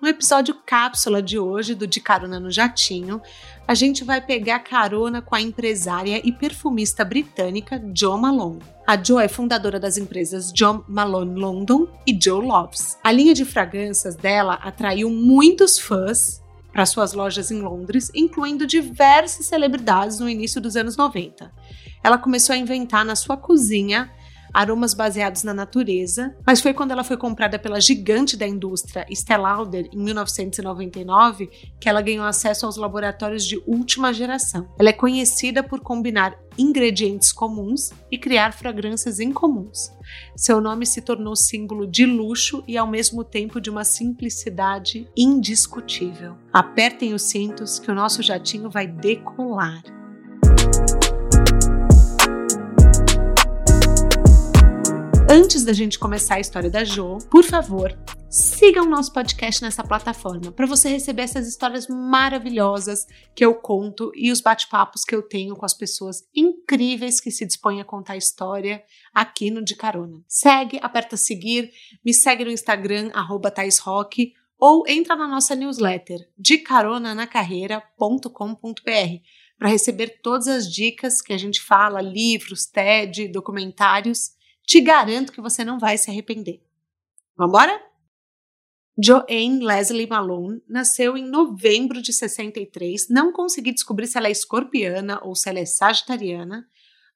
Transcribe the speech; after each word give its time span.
No 0.00 0.06
episódio 0.06 0.54
cápsula 0.64 1.20
de 1.20 1.40
hoje 1.40 1.74
do 1.74 1.84
De 1.84 2.00
Carona 2.00 2.38
no 2.38 2.52
Jatinho, 2.52 3.20
a 3.66 3.74
gente 3.74 4.04
vai 4.04 4.20
pegar 4.20 4.60
carona 4.60 5.20
com 5.20 5.34
a 5.34 5.40
empresária 5.40 6.22
e 6.24 6.30
perfumista 6.30 7.04
britânica 7.04 7.82
Jo 7.92 8.16
Malone. 8.16 8.62
A 8.86 8.96
Jo 8.96 9.18
é 9.18 9.26
fundadora 9.26 9.80
das 9.80 9.98
empresas 9.98 10.52
John 10.52 10.84
Malone 10.86 11.34
London 11.34 11.88
e 12.06 12.16
Joe 12.16 12.46
Loves. 12.46 12.96
A 13.02 13.10
linha 13.10 13.34
de 13.34 13.44
fragrâncias 13.44 14.14
dela 14.14 14.54
atraiu 14.62 15.10
muitos 15.10 15.80
fãs 15.80 16.40
para 16.72 16.86
suas 16.86 17.12
lojas 17.12 17.50
em 17.50 17.60
Londres, 17.60 18.08
incluindo 18.14 18.68
diversas 18.68 19.46
celebridades 19.46 20.20
no 20.20 20.28
início 20.28 20.60
dos 20.60 20.76
anos 20.76 20.96
90. 20.96 21.52
Ela 22.04 22.18
começou 22.18 22.54
a 22.54 22.56
inventar 22.56 23.04
na 23.04 23.16
sua 23.16 23.36
cozinha 23.36 24.12
aromas 24.52 24.94
baseados 24.94 25.42
na 25.42 25.54
natureza, 25.54 26.34
mas 26.46 26.60
foi 26.60 26.74
quando 26.74 26.90
ela 26.90 27.04
foi 27.04 27.16
comprada 27.16 27.58
pela 27.58 27.80
gigante 27.80 28.36
da 28.36 28.46
indústria 28.46 29.06
Estée 29.10 29.36
Lauder 29.36 29.88
em 29.92 29.98
1999 29.98 31.46
que 31.80 31.88
ela 31.88 32.02
ganhou 32.02 32.24
acesso 32.24 32.66
aos 32.66 32.76
laboratórios 32.76 33.44
de 33.44 33.62
última 33.66 34.12
geração. 34.12 34.68
Ela 34.78 34.90
é 34.90 34.92
conhecida 34.92 35.62
por 35.62 35.80
combinar 35.80 36.36
ingredientes 36.58 37.32
comuns 37.32 37.90
e 38.10 38.18
criar 38.18 38.52
fragrâncias 38.52 39.20
incomuns. 39.20 39.92
Seu 40.36 40.60
nome 40.60 40.84
se 40.84 41.00
tornou 41.00 41.36
símbolo 41.36 41.86
de 41.86 42.04
luxo 42.04 42.64
e 42.66 42.76
ao 42.76 42.86
mesmo 42.86 43.22
tempo 43.22 43.60
de 43.60 43.70
uma 43.70 43.84
simplicidade 43.84 45.08
indiscutível. 45.16 46.36
Apertem 46.52 47.14
os 47.14 47.22
cintos 47.22 47.78
que 47.78 47.90
o 47.90 47.94
nosso 47.94 48.22
jatinho 48.22 48.68
vai 48.68 48.86
decolar. 48.86 49.97
Antes 55.30 55.62
da 55.62 55.74
gente 55.74 55.98
começar 55.98 56.36
a 56.36 56.40
história 56.40 56.70
da 56.70 56.84
Jo, 56.84 57.18
por 57.30 57.44
favor, 57.44 57.94
siga 58.30 58.82
o 58.82 58.88
nosso 58.88 59.12
podcast 59.12 59.60
nessa 59.60 59.84
plataforma 59.84 60.50
para 60.50 60.64
você 60.64 60.88
receber 60.88 61.20
essas 61.20 61.46
histórias 61.46 61.86
maravilhosas 61.86 63.06
que 63.34 63.44
eu 63.44 63.54
conto 63.54 64.10
e 64.16 64.32
os 64.32 64.40
bate-papos 64.40 65.04
que 65.04 65.14
eu 65.14 65.20
tenho 65.20 65.54
com 65.54 65.66
as 65.66 65.74
pessoas 65.74 66.26
incríveis 66.34 67.20
que 67.20 67.30
se 67.30 67.44
dispõem 67.44 67.78
a 67.78 67.84
contar 67.84 68.14
a 68.14 68.16
história 68.16 68.82
aqui 69.12 69.50
no 69.50 69.62
De 69.62 69.76
Carona. 69.76 70.24
Segue, 70.26 70.78
aperta 70.80 71.14
seguir, 71.14 71.70
me 72.02 72.14
segue 72.14 72.46
no 72.46 72.50
Instagram, 72.50 73.10
arroba 73.12 73.52
Rock, 73.82 74.32
ou 74.58 74.88
entra 74.88 75.14
na 75.14 75.28
nossa 75.28 75.54
newsletter 75.54 76.26
de 76.38 76.56
caronanacarreira.com.br 76.56 79.22
para 79.58 79.68
receber 79.68 80.20
todas 80.22 80.48
as 80.48 80.72
dicas 80.72 81.20
que 81.20 81.34
a 81.34 81.38
gente 81.38 81.60
fala, 81.60 82.00
livros, 82.00 82.64
TED, 82.64 83.28
documentários 83.28 84.37
te 84.68 84.82
garanto 84.82 85.32
que 85.32 85.40
você 85.40 85.64
não 85.64 85.78
vai 85.78 85.96
se 85.96 86.10
arrepender. 86.10 86.62
Vambora? 87.34 87.82
Joanne 89.02 89.64
Leslie 89.64 90.06
Malone 90.06 90.60
nasceu 90.68 91.16
em 91.16 91.24
novembro 91.24 92.02
de 92.02 92.12
63. 92.12 93.08
Não 93.08 93.32
consegui 93.32 93.72
descobrir 93.72 94.06
se 94.06 94.18
ela 94.18 94.28
é 94.28 94.30
escorpiana 94.30 95.20
ou 95.22 95.34
se 95.34 95.48
ela 95.48 95.58
é 95.58 95.64
sagitariana, 95.64 96.68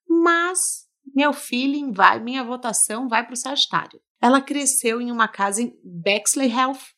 mas 0.08 0.89
meu 1.14 1.34
feeling 1.34 1.92
vai, 1.92 2.19
minha 2.20 2.42
votação 2.42 3.07
vai 3.07 3.23
para 3.23 3.35
o 3.35 3.36
Sagitário. 3.36 4.01
Ela 4.18 4.41
cresceu 4.41 4.98
em 5.02 5.12
uma 5.12 5.29
casa 5.29 5.61
em 5.61 5.79
Bexley 5.85 6.51
Heath, 6.51 6.95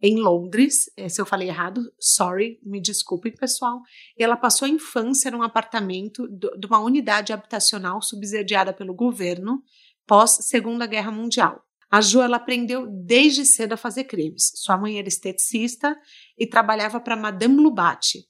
em 0.00 0.20
Londres. 0.20 0.90
Eh, 0.96 1.08
se 1.08 1.20
eu 1.20 1.26
falei 1.26 1.48
errado, 1.48 1.80
sorry, 1.98 2.60
me 2.62 2.80
desculpem, 2.80 3.32
pessoal. 3.32 3.80
E 4.16 4.22
ela 4.22 4.36
passou 4.36 4.66
a 4.66 4.68
infância 4.68 5.30
num 5.32 5.42
apartamento 5.42 6.28
de 6.28 6.66
uma 6.66 6.78
unidade 6.78 7.32
habitacional 7.32 8.00
subsidiada 8.02 8.72
pelo 8.72 8.94
governo 8.94 9.64
pós 10.06 10.38
Segunda 10.42 10.86
Guerra 10.86 11.10
Mundial. 11.10 11.62
A 11.90 12.00
Jo 12.00 12.20
ela 12.20 12.36
aprendeu 12.36 12.86
desde 12.86 13.44
cedo 13.44 13.74
a 13.74 13.76
fazer 13.76 14.04
cremes. 14.04 14.52
Sua 14.54 14.76
mãe 14.76 14.98
era 14.98 15.08
esteticista 15.08 15.96
e 16.38 16.46
trabalhava 16.46 17.00
para 17.00 17.16
Madame 17.16 17.56
Lubati, 17.56 18.26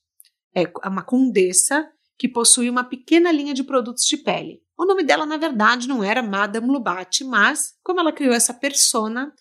é 0.57 0.89
uma 0.89 1.03
condessa 1.03 1.87
que 2.19 2.27
possui 2.27 2.71
uma 2.71 2.83
pequena 2.83 3.31
linha 3.31 3.53
de 3.53 3.63
produtos 3.63 4.07
de 4.07 4.17
pele. 4.17 4.63
O 4.79 4.87
nome 4.87 5.03
dela, 5.03 5.27
na 5.27 5.37
verdade, 5.37 5.87
não 5.87 6.03
era 6.03 6.23
Madame 6.23 6.67
Lubati, 6.67 7.25
mas 7.25 7.75
como 7.85 8.01
ela 8.01 8.11
criou 8.11 8.33
essa 8.33 8.55
persona, 8.55 9.35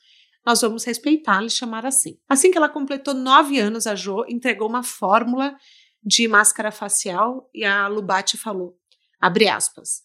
nós 0.45 0.59
vamos 0.59 0.83
respeitá-la 0.83 1.47
e 1.47 1.49
chamar 1.49 1.85
assim. 1.85 2.19
Assim 2.27 2.51
que 2.51 2.57
ela 2.57 2.67
completou 2.67 3.13
nove 3.13 3.57
anos, 3.59 3.87
a 3.87 3.95
Jo 3.95 4.25
entregou 4.27 4.67
uma 4.67 4.83
fórmula 4.83 5.55
de 6.03 6.27
máscara 6.27 6.69
facial 6.69 7.49
e 7.53 7.63
a 7.63 7.87
Lubati 7.87 8.37
falou, 8.37 8.77
abre 9.19 9.47
aspas, 9.47 10.03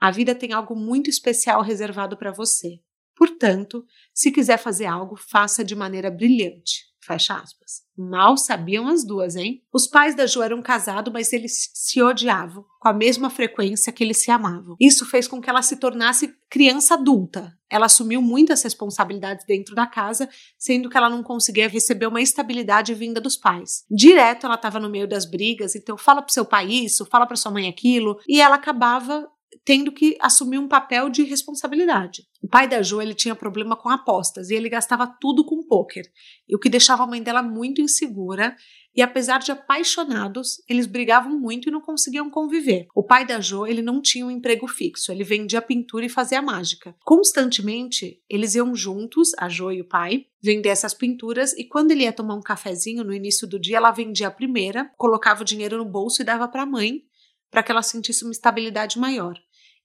a 0.00 0.10
vida 0.10 0.34
tem 0.34 0.52
algo 0.52 0.74
muito 0.76 1.10
especial 1.10 1.62
reservado 1.62 2.16
para 2.16 2.32
você. 2.32 2.80
Portanto, 3.16 3.84
se 4.14 4.30
quiser 4.30 4.58
fazer 4.58 4.86
algo, 4.86 5.16
faça 5.16 5.64
de 5.64 5.74
maneira 5.74 6.10
brilhante. 6.10 6.88
Fecha 7.00 7.34
aspas. 7.34 7.82
Mal 7.96 8.36
sabiam 8.36 8.86
as 8.86 9.04
duas, 9.04 9.34
hein? 9.34 9.62
Os 9.72 9.88
pais 9.88 10.14
da 10.14 10.26
Jo 10.26 10.42
eram 10.42 10.60
casados, 10.60 11.12
mas 11.12 11.32
eles 11.32 11.70
se 11.72 12.02
odiavam 12.02 12.64
com 12.78 12.88
a 12.88 12.92
mesma 12.92 13.30
frequência 13.30 13.92
que 13.92 14.04
eles 14.04 14.22
se 14.22 14.30
amavam. 14.30 14.76
Isso 14.78 15.06
fez 15.06 15.26
com 15.26 15.40
que 15.40 15.48
ela 15.48 15.62
se 15.62 15.76
tornasse 15.76 16.34
criança 16.50 16.94
adulta. 16.94 17.56
Ela 17.70 17.86
assumiu 17.86 18.20
muitas 18.20 18.62
responsabilidades 18.62 19.44
dentro 19.46 19.74
da 19.74 19.86
casa, 19.86 20.28
sendo 20.58 20.90
que 20.90 20.96
ela 20.96 21.08
não 21.08 21.22
conseguia 21.22 21.68
receber 21.68 22.06
uma 22.06 22.20
estabilidade 22.20 22.94
vinda 22.94 23.20
dos 23.20 23.36
pais. 23.36 23.84
Direto 23.90 24.44
ela 24.44 24.56
estava 24.56 24.78
no 24.78 24.90
meio 24.90 25.08
das 25.08 25.24
brigas, 25.24 25.74
então 25.74 25.96
fala 25.96 26.20
pro 26.20 26.32
seu 26.32 26.44
pai 26.44 26.70
isso, 26.70 27.06
fala 27.06 27.26
para 27.26 27.36
sua 27.36 27.52
mãe 27.52 27.68
aquilo, 27.68 28.18
e 28.28 28.40
ela 28.40 28.56
acabava 28.56 29.26
tendo 29.64 29.92
que 29.92 30.16
assumir 30.20 30.58
um 30.58 30.68
papel 30.68 31.08
de 31.08 31.22
responsabilidade. 31.22 32.22
O 32.42 32.48
pai 32.48 32.68
da 32.68 32.82
Jo 32.82 33.00
ele 33.00 33.14
tinha 33.14 33.34
problema 33.34 33.76
com 33.76 33.88
apostas 33.88 34.50
e 34.50 34.54
ele 34.54 34.68
gastava 34.68 35.06
tudo 35.20 35.44
com 35.44 35.62
pôquer, 35.62 36.04
o 36.52 36.58
que 36.58 36.68
deixava 36.68 37.02
a 37.02 37.06
mãe 37.06 37.22
dela 37.22 37.42
muito 37.42 37.80
insegura. 37.80 38.56
E 38.96 39.02
apesar 39.02 39.38
de 39.38 39.52
apaixonados, 39.52 40.62
eles 40.68 40.86
brigavam 40.86 41.38
muito 41.38 41.68
e 41.68 41.72
não 41.72 41.80
conseguiam 41.80 42.28
conviver. 42.30 42.88
O 42.94 43.02
pai 43.02 43.24
da 43.24 43.40
Jo 43.40 43.66
ele 43.66 43.82
não 43.82 44.00
tinha 44.00 44.26
um 44.26 44.30
emprego 44.30 44.66
fixo, 44.66 45.12
ele 45.12 45.22
vendia 45.22 45.62
pintura 45.62 46.06
e 46.06 46.08
fazia 46.08 46.42
mágica. 46.42 46.96
Constantemente 47.04 48.20
eles 48.28 48.54
iam 48.54 48.74
juntos, 48.74 49.32
a 49.38 49.48
Jo 49.48 49.70
e 49.70 49.80
o 49.80 49.88
pai, 49.88 50.26
vender 50.42 50.70
essas 50.70 50.94
pinturas 50.94 51.52
e 51.52 51.64
quando 51.64 51.90
ele 51.92 52.04
ia 52.04 52.12
tomar 52.12 52.34
um 52.34 52.42
cafezinho 52.42 53.04
no 53.04 53.12
início 53.12 53.46
do 53.46 53.58
dia, 53.58 53.76
ela 53.76 53.90
vendia 53.90 54.28
a 54.28 54.32
primeira, 54.32 54.90
colocava 54.96 55.42
o 55.42 55.44
dinheiro 55.44 55.78
no 55.78 55.84
bolso 55.84 56.22
e 56.22 56.24
dava 56.24 56.48
para 56.48 56.62
a 56.62 56.66
mãe 56.66 57.02
para 57.50 57.62
que 57.62 57.70
ela 57.72 57.82
sentisse 57.82 58.24
uma 58.24 58.32
estabilidade 58.32 58.98
maior. 58.98 59.38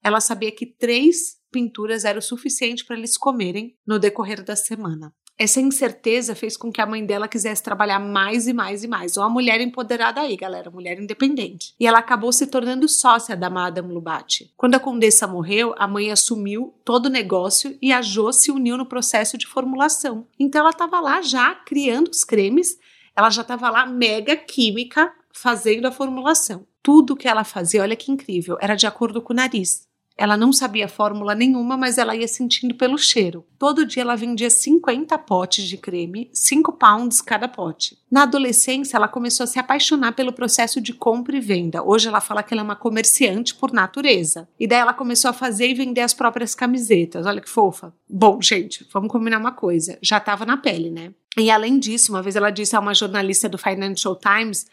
Ela 0.04 0.20
sabia 0.20 0.52
que 0.52 0.66
três 0.66 1.38
pinturas 1.52 2.04
era 2.04 2.20
o 2.20 2.22
suficiente 2.22 2.84
para 2.84 2.98
eles 2.98 3.18
comerem 3.18 3.78
no 3.86 4.00
decorrer 4.00 4.44
da 4.44 4.56
semana. 4.56 5.14
Essa 5.38 5.60
incerteza 5.60 6.36
fez 6.36 6.56
com 6.56 6.72
que 6.72 6.80
a 6.80 6.86
mãe 6.86 7.04
dela 7.04 7.28
quisesse 7.28 7.64
trabalhar 7.64 8.00
mais 8.00 8.48
e 8.48 8.54
mais 8.54 8.84
e 8.84 8.88
mais. 8.88 9.18
Uma 9.18 9.30
mulher 9.30 9.60
empoderada 9.62 10.22
aí, 10.22 10.38
galera, 10.38 10.70
mulher 10.70 11.00
independente. 11.00 11.74
E 11.80 11.88
ela 11.88 11.98
acabou 12.00 12.32
se 12.32 12.46
tornando 12.46 12.88
sócia 12.88 13.36
da 13.36 13.50
Madame 13.50 13.92
Lubati. 13.92 14.54
Quando 14.56 14.76
a 14.76 14.80
condessa 14.80 15.26
morreu, 15.26 15.74
a 15.78 15.88
mãe 15.88 16.12
assumiu 16.12 16.76
todo 16.86 17.08
o 17.08 17.10
negócio 17.10 17.76
e 17.82 17.92
a 17.92 18.02
Jo 18.02 18.32
se 18.32 18.52
uniu 18.52 18.78
no 18.78 18.86
processo 18.86 19.36
de 19.36 19.48
formulação. 19.48 20.28
Então 20.40 20.62
ela 20.62 20.70
estava 20.70 21.00
lá 21.00 21.22
já 21.22 21.56
criando 21.56 22.10
os 22.10 22.24
cremes, 22.24 22.78
ela 23.16 23.32
já 23.32 23.42
estava 23.42 23.72
lá 23.72 23.88
mega 23.88 24.36
química 24.36 25.12
fazendo 25.34 25.88
a 25.88 25.92
formulação. 25.92 26.68
Tudo 26.84 27.16
que 27.16 27.28
ela 27.28 27.46
fazia, 27.46 27.82
olha 27.82 27.96
que 27.96 28.12
incrível, 28.12 28.58
era 28.60 28.76
de 28.76 28.86
acordo 28.86 29.22
com 29.22 29.32
o 29.32 29.36
nariz. 29.36 29.88
Ela 30.16 30.38
não 30.38 30.54
sabia 30.54 30.88
fórmula 30.88 31.34
nenhuma, 31.34 31.76
mas 31.76 31.98
ela 31.98 32.16
ia 32.16 32.28
sentindo 32.28 32.76
pelo 32.76 32.98
cheiro. 32.98 33.44
Todo 33.58 33.86
dia 33.86 34.04
ela 34.04 34.16
vendia 34.16 34.50
50 34.50 35.18
potes 35.20 35.66
de 35.66 35.76
creme, 35.76 36.30
5 36.32 36.74
pounds 36.74 37.20
cada 37.20 37.48
pote. 37.48 37.98
Na 38.12 38.24
adolescência, 38.24 38.96
ela 38.96 39.08
começou 39.08 39.46
a 39.46 39.48
se 39.48 39.58
apaixonar 39.58 40.12
pelo 40.12 40.32
processo 40.32 40.80
de 40.80 40.94
compra 40.94 41.36
e 41.36 41.40
venda. 41.40 41.82
Hoje 41.82 42.08
ela 42.08 42.22
fala 42.22 42.44
que 42.44 42.54
ela 42.54 42.62
é 42.62 42.64
uma 42.64 42.76
comerciante 42.76 43.56
por 43.56 43.74
natureza. 43.74 44.48
E 44.60 44.68
daí 44.68 44.80
ela 44.80 44.94
começou 44.94 45.30
a 45.30 45.34
fazer 45.34 45.68
e 45.70 45.74
vender 45.74 46.02
as 46.02 46.14
próprias 46.14 46.54
camisetas. 46.54 47.26
Olha 47.26 47.42
que 47.42 47.50
fofa. 47.50 47.92
Bom, 48.08 48.40
gente, 48.40 48.86
vamos 48.94 49.12
combinar 49.12 49.40
uma 49.40 49.52
coisa. 49.52 49.98
Já 50.00 50.18
estava 50.18 50.46
na 50.46 50.58
pele, 50.58 50.92
né? 50.92 51.12
E 51.36 51.50
além 51.50 51.80
disso, 51.80 52.12
uma 52.12 52.22
vez 52.22 52.36
ela 52.36 52.52
disse 52.52 52.76
a 52.76 52.80
uma 52.80 52.94
jornalista 52.94 53.50
do 53.50 53.58
Financial 53.58 54.16
Times 54.16 54.68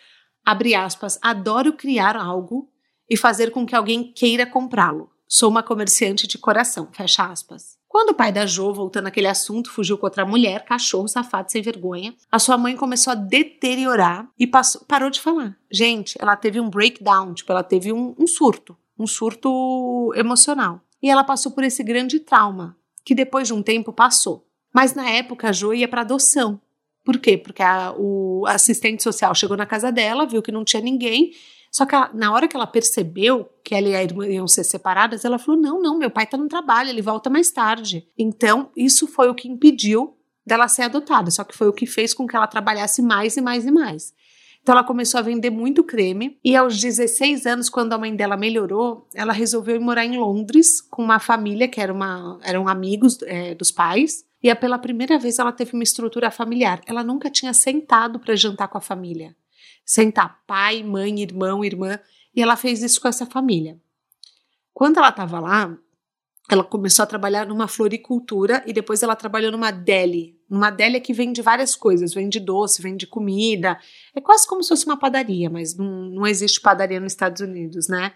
abre 0.44 0.74
aspas, 0.74 1.18
adoro 1.22 1.72
criar 1.72 2.16
algo 2.16 2.68
e 3.08 3.16
fazer 3.16 3.50
com 3.50 3.66
que 3.66 3.74
alguém 3.74 4.12
queira 4.12 4.46
comprá-lo. 4.46 5.10
Sou 5.26 5.48
uma 5.48 5.62
comerciante 5.62 6.26
de 6.26 6.38
coração, 6.38 6.88
fecha 6.92 7.24
aspas. 7.24 7.78
Quando 7.90 8.10
o 8.10 8.14
pai 8.14 8.30
da 8.30 8.46
Jo, 8.46 8.72
voltando 8.72 9.08
àquele 9.08 9.26
assunto, 9.26 9.70
fugiu 9.70 9.98
com 9.98 10.06
outra 10.06 10.24
mulher, 10.24 10.64
cachorro, 10.64 11.08
safado, 11.08 11.50
sem 11.50 11.60
vergonha, 11.60 12.14
a 12.30 12.38
sua 12.38 12.56
mãe 12.56 12.76
começou 12.76 13.10
a 13.10 13.16
deteriorar 13.16 14.28
e 14.38 14.46
passou, 14.46 14.82
parou 14.86 15.10
de 15.10 15.20
falar. 15.20 15.56
Gente, 15.68 16.16
ela 16.20 16.36
teve 16.36 16.60
um 16.60 16.70
breakdown, 16.70 17.34
tipo, 17.34 17.50
ela 17.50 17.64
teve 17.64 17.92
um, 17.92 18.14
um 18.16 18.28
surto, 18.28 18.76
um 18.96 19.08
surto 19.08 20.12
emocional. 20.14 20.80
E 21.02 21.10
ela 21.10 21.24
passou 21.24 21.50
por 21.50 21.64
esse 21.64 21.82
grande 21.82 22.20
trauma, 22.20 22.76
que 23.04 23.14
depois 23.14 23.48
de 23.48 23.54
um 23.54 23.62
tempo 23.62 23.92
passou. 23.92 24.46
Mas 24.72 24.94
na 24.94 25.10
época 25.10 25.48
a 25.48 25.52
Jo 25.52 25.74
ia 25.74 25.88
para 25.88 26.02
adoção. 26.02 26.60
Por 27.04 27.18
quê? 27.18 27.36
Porque 27.36 27.62
a, 27.62 27.94
o 27.96 28.44
assistente 28.46 29.02
social 29.02 29.34
chegou 29.34 29.56
na 29.56 29.66
casa 29.66 29.90
dela, 29.90 30.26
viu 30.26 30.42
que 30.42 30.52
não 30.52 30.64
tinha 30.64 30.82
ninguém 30.82 31.32
só 31.70 31.86
que 31.86 31.94
ela, 31.94 32.10
na 32.12 32.32
hora 32.32 32.48
que 32.48 32.56
ela 32.56 32.66
percebeu 32.66 33.48
que 33.64 33.74
ela 33.74 33.88
e 33.88 33.94
a 33.94 34.02
irmã 34.02 34.26
iam 34.26 34.48
ser 34.48 34.64
separadas, 34.64 35.24
ela 35.24 35.38
falou: 35.38 35.60
não, 35.60 35.80
não, 35.80 35.96
meu 35.96 36.10
pai 36.10 36.26
tá 36.26 36.36
no 36.36 36.48
trabalho, 36.48 36.88
ele 36.88 37.00
volta 37.00 37.30
mais 37.30 37.50
tarde. 37.52 38.08
Então, 38.18 38.70
isso 38.76 39.06
foi 39.06 39.28
o 39.28 39.34
que 39.34 39.48
impediu 39.48 40.16
dela 40.44 40.66
ser 40.66 40.82
adotada, 40.82 41.30
só 41.30 41.44
que 41.44 41.56
foi 41.56 41.68
o 41.68 41.72
que 41.72 41.86
fez 41.86 42.12
com 42.12 42.26
que 42.26 42.34
ela 42.34 42.46
trabalhasse 42.46 43.00
mais 43.00 43.36
e 43.36 43.40
mais 43.40 43.64
e 43.64 43.70
mais. 43.70 44.12
Então 44.62 44.74
ela 44.74 44.84
começou 44.84 45.18
a 45.18 45.22
vender 45.22 45.50
muito 45.50 45.82
creme 45.82 46.38
e 46.44 46.54
aos 46.54 46.78
16 46.78 47.46
anos, 47.46 47.68
quando 47.68 47.92
a 47.92 47.98
mãe 47.98 48.14
dela 48.14 48.36
melhorou, 48.36 49.08
ela 49.14 49.32
resolveu 49.32 49.76
ir 49.76 49.80
morar 49.80 50.04
em 50.04 50.18
Londres 50.18 50.80
com 50.82 51.02
uma 51.02 51.18
família 51.18 51.66
que 51.66 51.80
era 51.80 51.92
uma, 51.92 52.38
eram 52.42 52.68
amigos 52.68 53.18
é, 53.22 53.54
dos 53.54 53.72
pais. 53.72 54.24
E 54.42 54.54
pela 54.54 54.78
primeira 54.78 55.18
vez 55.18 55.38
ela 55.38 55.52
teve 55.52 55.74
uma 55.74 55.82
estrutura 55.82 56.30
familiar. 56.30 56.80
Ela 56.86 57.02
nunca 57.02 57.30
tinha 57.30 57.52
sentado 57.52 58.18
para 58.18 58.36
jantar 58.36 58.68
com 58.68 58.78
a 58.78 58.80
família 58.80 59.34
sentar 59.90 60.40
pai, 60.46 60.84
mãe, 60.84 61.20
irmão, 61.20 61.64
irmã, 61.64 61.98
e 62.32 62.40
ela 62.40 62.56
fez 62.56 62.80
isso 62.80 63.00
com 63.00 63.08
essa 63.08 63.26
família. 63.26 63.76
Quando 64.72 64.98
ela 64.98 65.08
estava 65.08 65.40
lá, 65.40 65.76
ela 66.48 66.62
começou 66.62 67.02
a 67.02 67.06
trabalhar 67.06 67.44
numa 67.44 67.66
floricultura 67.66 68.62
e 68.66 68.72
depois 68.72 69.02
ela 69.02 69.16
trabalhou 69.16 69.50
numa 69.50 69.72
deli. 69.72 70.39
Numa 70.50 70.70
deli 70.70 71.00
que 71.00 71.12
vende 71.12 71.40
várias 71.40 71.76
coisas, 71.76 72.12
vende 72.12 72.40
doce, 72.40 72.82
vende 72.82 73.06
comida. 73.06 73.78
É 74.12 74.20
quase 74.20 74.48
como 74.48 74.62
se 74.64 74.70
fosse 74.70 74.84
uma 74.84 74.98
padaria, 74.98 75.48
mas 75.48 75.76
não, 75.76 76.10
não 76.10 76.26
existe 76.26 76.60
padaria 76.60 76.98
nos 76.98 77.12
Estados 77.12 77.40
Unidos, 77.40 77.86
né? 77.86 78.12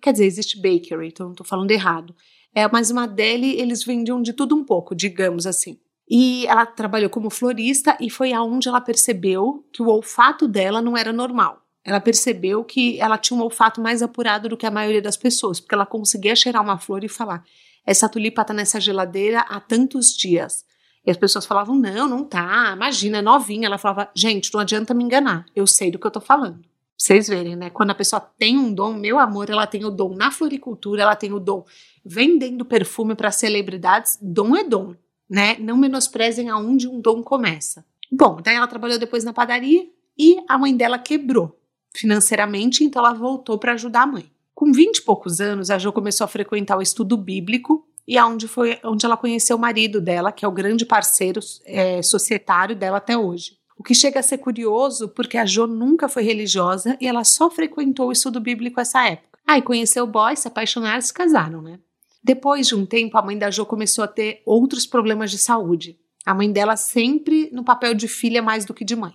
Quer 0.00 0.12
dizer, 0.12 0.24
existe 0.24 0.56
bakery, 0.56 1.08
então 1.08 1.26
não 1.26 1.32
estou 1.32 1.46
falando 1.46 1.70
errado. 1.70 2.16
É, 2.54 2.66
mas 2.66 2.90
uma 2.90 3.06
deli 3.06 3.60
eles 3.60 3.84
vendiam 3.84 4.22
de 4.22 4.32
tudo 4.32 4.56
um 4.56 4.64
pouco, 4.64 4.94
digamos 4.94 5.46
assim. 5.46 5.78
E 6.08 6.46
ela 6.46 6.64
trabalhou 6.64 7.10
como 7.10 7.28
florista 7.28 7.96
e 8.00 8.08
foi 8.08 8.32
aonde 8.32 8.68
ela 8.68 8.80
percebeu 8.80 9.64
que 9.72 9.82
o 9.82 9.88
olfato 9.88 10.48
dela 10.48 10.80
não 10.80 10.96
era 10.96 11.12
normal. 11.12 11.62
Ela 11.84 12.00
percebeu 12.00 12.64
que 12.64 12.98
ela 13.00 13.18
tinha 13.18 13.38
um 13.38 13.42
olfato 13.42 13.80
mais 13.80 14.02
apurado 14.02 14.48
do 14.48 14.56
que 14.56 14.66
a 14.66 14.70
maioria 14.70 15.02
das 15.02 15.16
pessoas, 15.16 15.60
porque 15.60 15.74
ela 15.74 15.86
conseguia 15.86 16.34
cheirar 16.34 16.62
uma 16.62 16.78
flor 16.78 17.04
e 17.04 17.08
falar: 17.08 17.44
essa 17.86 18.08
tulipa 18.08 18.44
tá 18.44 18.52
nessa 18.54 18.80
geladeira 18.80 19.40
há 19.40 19.60
tantos 19.60 20.16
dias. 20.16 20.64
E 21.06 21.10
as 21.10 21.16
pessoas 21.16 21.46
falavam: 21.46 21.76
não, 21.76 22.08
não 22.08 22.24
tá, 22.24 22.72
imagina, 22.74 23.18
é 23.18 23.22
novinha. 23.22 23.66
Ela 23.66 23.78
falava: 23.78 24.10
gente, 24.14 24.52
não 24.52 24.60
adianta 24.60 24.94
me 24.94 25.04
enganar, 25.04 25.46
eu 25.54 25.66
sei 25.66 25.90
do 25.90 25.98
que 25.98 26.06
eu 26.06 26.10
tô 26.10 26.20
falando. 26.20 26.60
Vocês 26.96 27.28
verem, 27.28 27.56
né? 27.56 27.70
Quando 27.70 27.90
a 27.90 27.94
pessoa 27.94 28.20
tem 28.20 28.58
um 28.58 28.72
dom, 28.74 28.92
meu 28.92 29.18
amor, 29.18 29.48
ela 29.48 29.66
tem 29.66 29.84
o 29.86 29.90
dom 29.90 30.14
na 30.14 30.30
floricultura, 30.30 31.02
ela 31.02 31.16
tem 31.16 31.32
o 31.32 31.40
dom 31.40 31.64
vendendo 32.04 32.64
perfume 32.64 33.14
para 33.14 33.30
celebridades. 33.30 34.18
Dom 34.20 34.54
é 34.54 34.64
dom 34.64 34.94
né? 35.30 35.56
Não 35.60 35.76
menosprezem 35.76 36.50
aonde 36.50 36.88
um 36.88 37.00
dom 37.00 37.22
começa. 37.22 37.86
Bom, 38.10 38.40
daí 38.42 38.56
ela 38.56 38.66
trabalhou 38.66 38.98
depois 38.98 39.22
na 39.22 39.32
padaria 39.32 39.88
e 40.18 40.42
a 40.48 40.58
mãe 40.58 40.76
dela 40.76 40.98
quebrou 40.98 41.56
financeiramente, 41.94 42.82
então 42.82 43.04
ela 43.04 43.14
voltou 43.14 43.56
para 43.56 43.74
ajudar 43.74 44.02
a 44.02 44.06
mãe. 44.06 44.30
Com 44.52 44.72
20 44.72 44.98
e 44.98 45.02
poucos 45.02 45.40
anos, 45.40 45.70
a 45.70 45.78
Jo 45.78 45.92
começou 45.92 46.24
a 46.24 46.28
frequentar 46.28 46.76
o 46.76 46.82
estudo 46.82 47.16
bíblico 47.16 47.88
e 48.06 48.18
aonde 48.18 48.48
foi 48.48 48.78
onde 48.84 49.04
ela 49.04 49.16
conheceu 49.16 49.56
o 49.56 49.60
marido 49.60 50.00
dela, 50.00 50.32
que 50.32 50.44
é 50.44 50.48
o 50.48 50.52
grande 50.52 50.84
parceiro 50.84 51.40
é, 51.64 52.02
societário 52.02 52.74
dela 52.74 52.98
até 52.98 53.16
hoje. 53.16 53.58
O 53.76 53.82
que 53.82 53.94
chega 53.94 54.20
a 54.20 54.22
ser 54.22 54.38
curioso 54.38 55.08
porque 55.08 55.38
a 55.38 55.46
Jo 55.46 55.66
nunca 55.66 56.08
foi 56.08 56.22
religiosa 56.22 56.98
e 57.00 57.06
ela 57.06 57.24
só 57.24 57.50
frequentou 57.50 58.08
o 58.08 58.12
estudo 58.12 58.38
bíblico 58.38 58.80
essa 58.80 59.06
época. 59.06 59.38
Aí 59.46 59.60
ah, 59.60 59.62
conheceu 59.62 60.04
o 60.04 60.06
boy, 60.06 60.36
se 60.36 60.46
apaixonaram 60.46 60.98
e 60.98 61.02
se 61.02 61.12
casaram, 61.12 61.62
né? 61.62 61.78
Depois 62.22 62.68
de 62.68 62.74
um 62.74 62.84
tempo, 62.84 63.16
a 63.16 63.22
mãe 63.22 63.38
da 63.38 63.50
Jo 63.50 63.64
começou 63.64 64.04
a 64.04 64.08
ter 64.08 64.42
outros 64.44 64.86
problemas 64.86 65.30
de 65.30 65.38
saúde. 65.38 65.98
A 66.26 66.34
mãe 66.34 66.52
dela 66.52 66.76
sempre 66.76 67.48
no 67.52 67.64
papel 67.64 67.94
de 67.94 68.06
filha 68.06 68.42
mais 68.42 68.64
do 68.64 68.74
que 68.74 68.84
de 68.84 68.94
mãe. 68.94 69.14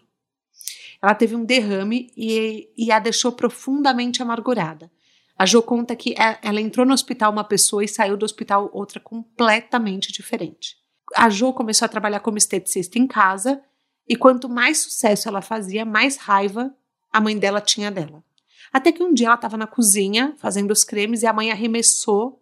Ela 1.02 1.14
teve 1.14 1.36
um 1.36 1.46
derrame 1.46 2.12
e, 2.18 2.68
e 2.76 2.92
a 2.92 2.98
deixou 2.98 3.32
profundamente 3.32 4.22
amargurada. 4.22 4.92
A 5.38 5.46
Jo 5.46 5.62
conta 5.62 5.96
que 5.96 6.14
é, 6.14 6.40
ela 6.42 6.62
entrou 6.62 6.86
no 6.86 6.94
hospital 6.94 7.32
uma 7.32 7.44
pessoa 7.44 7.84
e 7.84 7.88
saiu 7.88 8.16
do 8.16 8.24
hospital 8.24 8.70
outra 8.74 9.00
completamente 9.00 10.12
diferente. 10.12 10.78
A 11.16 11.30
Jo 11.30 11.54
começou 11.54 11.86
a 11.86 11.90
trabalhar 11.90 12.22
como 12.22 12.38
esteticista 12.38 12.98
em 12.98 13.06
casa 13.06 13.62
e 14.08 14.16
quanto 14.16 14.48
mais 14.48 14.80
sucesso 14.80 15.28
ela 15.28 15.42
fazia, 15.42 15.84
mais 15.84 16.18
raiva 16.18 16.74
a 17.12 17.22
mãe 17.22 17.38
dela 17.38 17.62
tinha 17.62 17.90
dela. 17.92 18.24
Até 18.72 18.92
que 18.92 19.02
um 19.02 19.14
dia 19.14 19.28
ela 19.28 19.36
estava 19.36 19.56
na 19.56 19.68
cozinha 19.68 20.36
fazendo 20.38 20.72
os 20.72 20.84
cremes 20.84 21.24
e 21.24 21.28
a 21.28 21.34
mãe 21.34 21.52
arremessou 21.52 22.42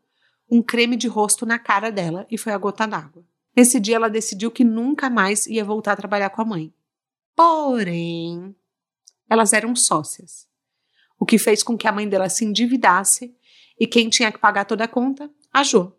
um 0.50 0.62
creme 0.62 0.95
de 0.95 1.07
rosto 1.07 1.45
na 1.45 1.60
cara 1.60 1.92
dela 1.92 2.25
e 2.30 2.38
foi 2.38 2.54
a 2.54 2.57
gota 2.57 2.88
d'água. 2.88 3.24
Nesse 3.56 3.80
dia 3.80 3.95
ela 3.95 4.10
decidiu 4.10 4.50
que 4.50 4.63
nunca 4.63 5.10
mais 5.10 5.45
ia 5.45 5.63
voltar 5.63 5.94
a 5.94 5.98
trabalhar 5.98 6.30
com 6.31 6.42
a 6.42 6.45
mãe. 6.45 6.74
Porém, 7.36 8.56
elas 9.30 9.54
eram 9.54 9.75
sócias, 9.75 10.48
o 11.23 11.25
que 11.25 11.37
fez 11.37 11.63
com 11.63 11.77
que 11.77 11.87
a 11.87 11.91
mãe 11.93 12.05
dela 12.05 12.27
se 12.27 12.43
endividasse 12.43 13.33
e 13.79 13.87
quem 13.87 14.09
tinha 14.09 14.29
que 14.29 14.37
pagar 14.37 14.65
toda 14.65 14.83
a 14.83 14.89
conta? 14.89 15.31
A 15.53 15.63
Jo. 15.63 15.93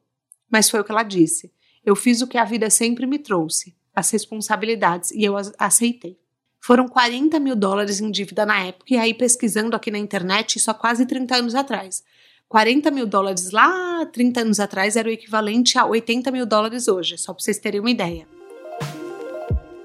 Mas 0.50 0.68
foi 0.68 0.80
o 0.80 0.84
que 0.84 0.92
ela 0.92 1.02
disse. 1.02 1.50
Eu 1.82 1.96
fiz 1.96 2.20
o 2.20 2.26
que 2.26 2.36
a 2.36 2.44
vida 2.44 2.68
sempre 2.68 3.06
me 3.06 3.18
trouxe, 3.18 3.74
as 3.94 4.10
responsabilidades, 4.10 5.12
e 5.12 5.24
eu 5.24 5.34
as 5.34 5.50
aceitei. 5.58 6.18
Foram 6.60 6.86
40 6.86 7.40
mil 7.40 7.56
dólares 7.56 8.02
em 8.02 8.10
dívida 8.10 8.44
na 8.44 8.66
época, 8.66 8.92
e 8.92 8.98
aí 8.98 9.14
pesquisando 9.14 9.74
aqui 9.74 9.90
na 9.90 9.96
internet, 9.96 10.56
isso 10.56 10.70
há 10.70 10.74
quase 10.74 11.06
30 11.06 11.36
anos 11.36 11.54
atrás. 11.54 12.04
40 12.46 12.90
mil 12.90 13.06
dólares 13.06 13.50
lá 13.50 14.04
30 14.04 14.42
anos 14.42 14.60
atrás 14.60 14.94
era 14.94 15.08
o 15.08 15.12
equivalente 15.12 15.78
a 15.78 15.86
80 15.86 16.30
mil 16.30 16.44
dólares 16.44 16.86
hoje, 16.86 17.16
só 17.16 17.32
para 17.32 17.42
vocês 17.42 17.58
terem 17.58 17.80
uma 17.80 17.90
ideia. 17.90 18.28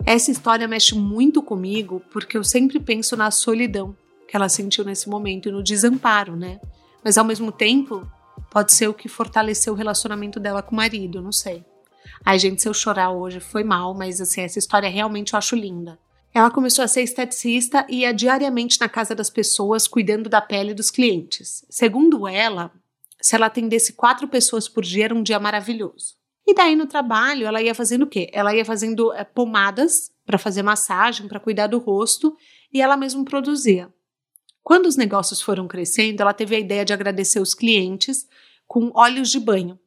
Essa 0.05 0.31
história 0.31 0.67
mexe 0.67 0.95
muito 0.95 1.41
comigo 1.41 2.01
porque 2.11 2.37
eu 2.37 2.43
sempre 2.43 2.77
penso 2.77 3.15
na 3.15 3.31
solidão 3.31 3.95
que 4.29 4.35
ela 4.35 4.47
sentiu 4.47 4.85
nesse 4.85 5.09
momento 5.09 5.49
e 5.49 5.51
no 5.51 5.63
desamparo, 5.63 6.35
né? 6.35 6.59
Mas 7.03 7.17
ao 7.17 7.25
mesmo 7.25 7.51
tempo, 7.51 8.07
pode 8.51 8.73
ser 8.73 8.87
o 8.87 8.93
que 8.93 9.09
fortaleceu 9.09 9.73
o 9.73 9.75
relacionamento 9.75 10.39
dela 10.39 10.61
com 10.61 10.73
o 10.73 10.75
marido, 10.75 11.21
não 11.21 11.31
sei. 11.31 11.65
Ai, 12.23 12.37
gente, 12.37 12.61
se 12.61 12.69
eu 12.69 12.73
chorar 12.73 13.11
hoje 13.11 13.39
foi 13.39 13.63
mal, 13.63 13.93
mas 13.93 14.21
assim, 14.21 14.41
essa 14.41 14.59
história 14.59 14.89
realmente 14.89 15.33
eu 15.33 15.37
acho 15.37 15.55
linda. 15.55 15.97
Ela 16.31 16.51
começou 16.51 16.85
a 16.85 16.87
ser 16.87 17.01
esteticista 17.01 17.87
e 17.89 18.01
ia 18.01 18.13
diariamente 18.13 18.79
na 18.79 18.87
casa 18.87 19.15
das 19.15 19.31
pessoas 19.31 19.87
cuidando 19.87 20.29
da 20.29 20.39
pele 20.39 20.75
dos 20.75 20.91
clientes. 20.91 21.65
Segundo 21.67 22.27
ela, 22.27 22.71
se 23.19 23.35
ela 23.35 23.47
atendesse 23.47 23.93
quatro 23.93 24.27
pessoas 24.27 24.69
por 24.69 24.83
dia 24.83 25.05
era 25.05 25.15
um 25.15 25.23
dia 25.23 25.39
maravilhoso. 25.39 26.19
E 26.45 26.53
daí 26.53 26.75
no 26.75 26.85
trabalho 26.85 27.47
ela 27.47 27.61
ia 27.61 27.73
fazendo 27.73 28.03
o 28.03 28.07
quê? 28.07 28.29
Ela 28.31 28.53
ia 28.53 28.63
fazendo 28.63 29.11
é, 29.13 29.23
pomadas 29.23 30.11
para 30.23 30.37
fazer 30.37 30.61
massagem, 30.61 31.27
para 31.27 31.39
cuidar 31.39 31.67
do 31.67 31.79
rosto 31.79 32.35
e 32.71 32.79
ela 32.79 32.95
mesma 32.95 33.25
produzia. 33.25 33.91
Quando 34.69 34.85
os 34.85 34.95
negócios 34.95 35.41
foram 35.41 35.67
crescendo, 35.67 36.21
ela 36.21 36.31
teve 36.31 36.55
a 36.55 36.59
ideia 36.59 36.85
de 36.85 36.93
agradecer 36.93 37.39
os 37.39 37.55
clientes 37.55 38.27
com 38.67 38.91
óleos 38.93 39.31
de 39.31 39.39
banho. 39.39 39.79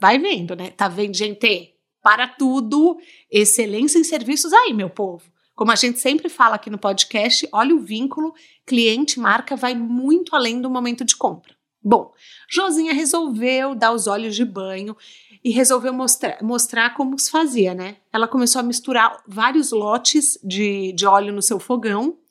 Vai 0.00 0.18
vendo, 0.18 0.56
né? 0.56 0.70
Tá 0.70 0.88
vendo, 0.88 1.14
gente? 1.14 1.74
Para 2.02 2.26
tudo, 2.26 2.96
excelência 3.30 3.98
em 3.98 4.02
serviços 4.02 4.50
aí, 4.50 4.72
meu 4.72 4.88
povo. 4.88 5.30
Como 5.54 5.70
a 5.70 5.74
gente 5.76 6.00
sempre 6.00 6.30
fala 6.30 6.54
aqui 6.54 6.70
no 6.70 6.78
podcast, 6.78 7.46
olha 7.52 7.74
o 7.74 7.80
vínculo 7.80 8.32
cliente-marca 8.64 9.56
vai 9.56 9.74
muito 9.74 10.34
além 10.34 10.58
do 10.58 10.70
momento 10.70 11.04
de 11.04 11.14
compra. 11.14 11.54
Bom, 11.82 12.10
Josinha 12.48 12.94
resolveu 12.94 13.74
dar 13.74 13.92
os 13.92 14.06
olhos 14.06 14.34
de 14.34 14.46
banho 14.46 14.96
e 15.44 15.50
resolveu 15.50 15.92
mostrar, 15.92 16.42
mostrar 16.42 16.94
como 16.94 17.18
se 17.18 17.30
fazia, 17.30 17.74
né? 17.74 17.98
Ela 18.10 18.26
começou 18.26 18.60
a 18.60 18.62
misturar 18.62 19.22
vários 19.28 19.70
lotes 19.70 20.38
de, 20.42 20.94
de 20.94 21.04
óleo 21.04 21.30
no 21.30 21.42
seu 21.42 21.60
fogão 21.60 22.23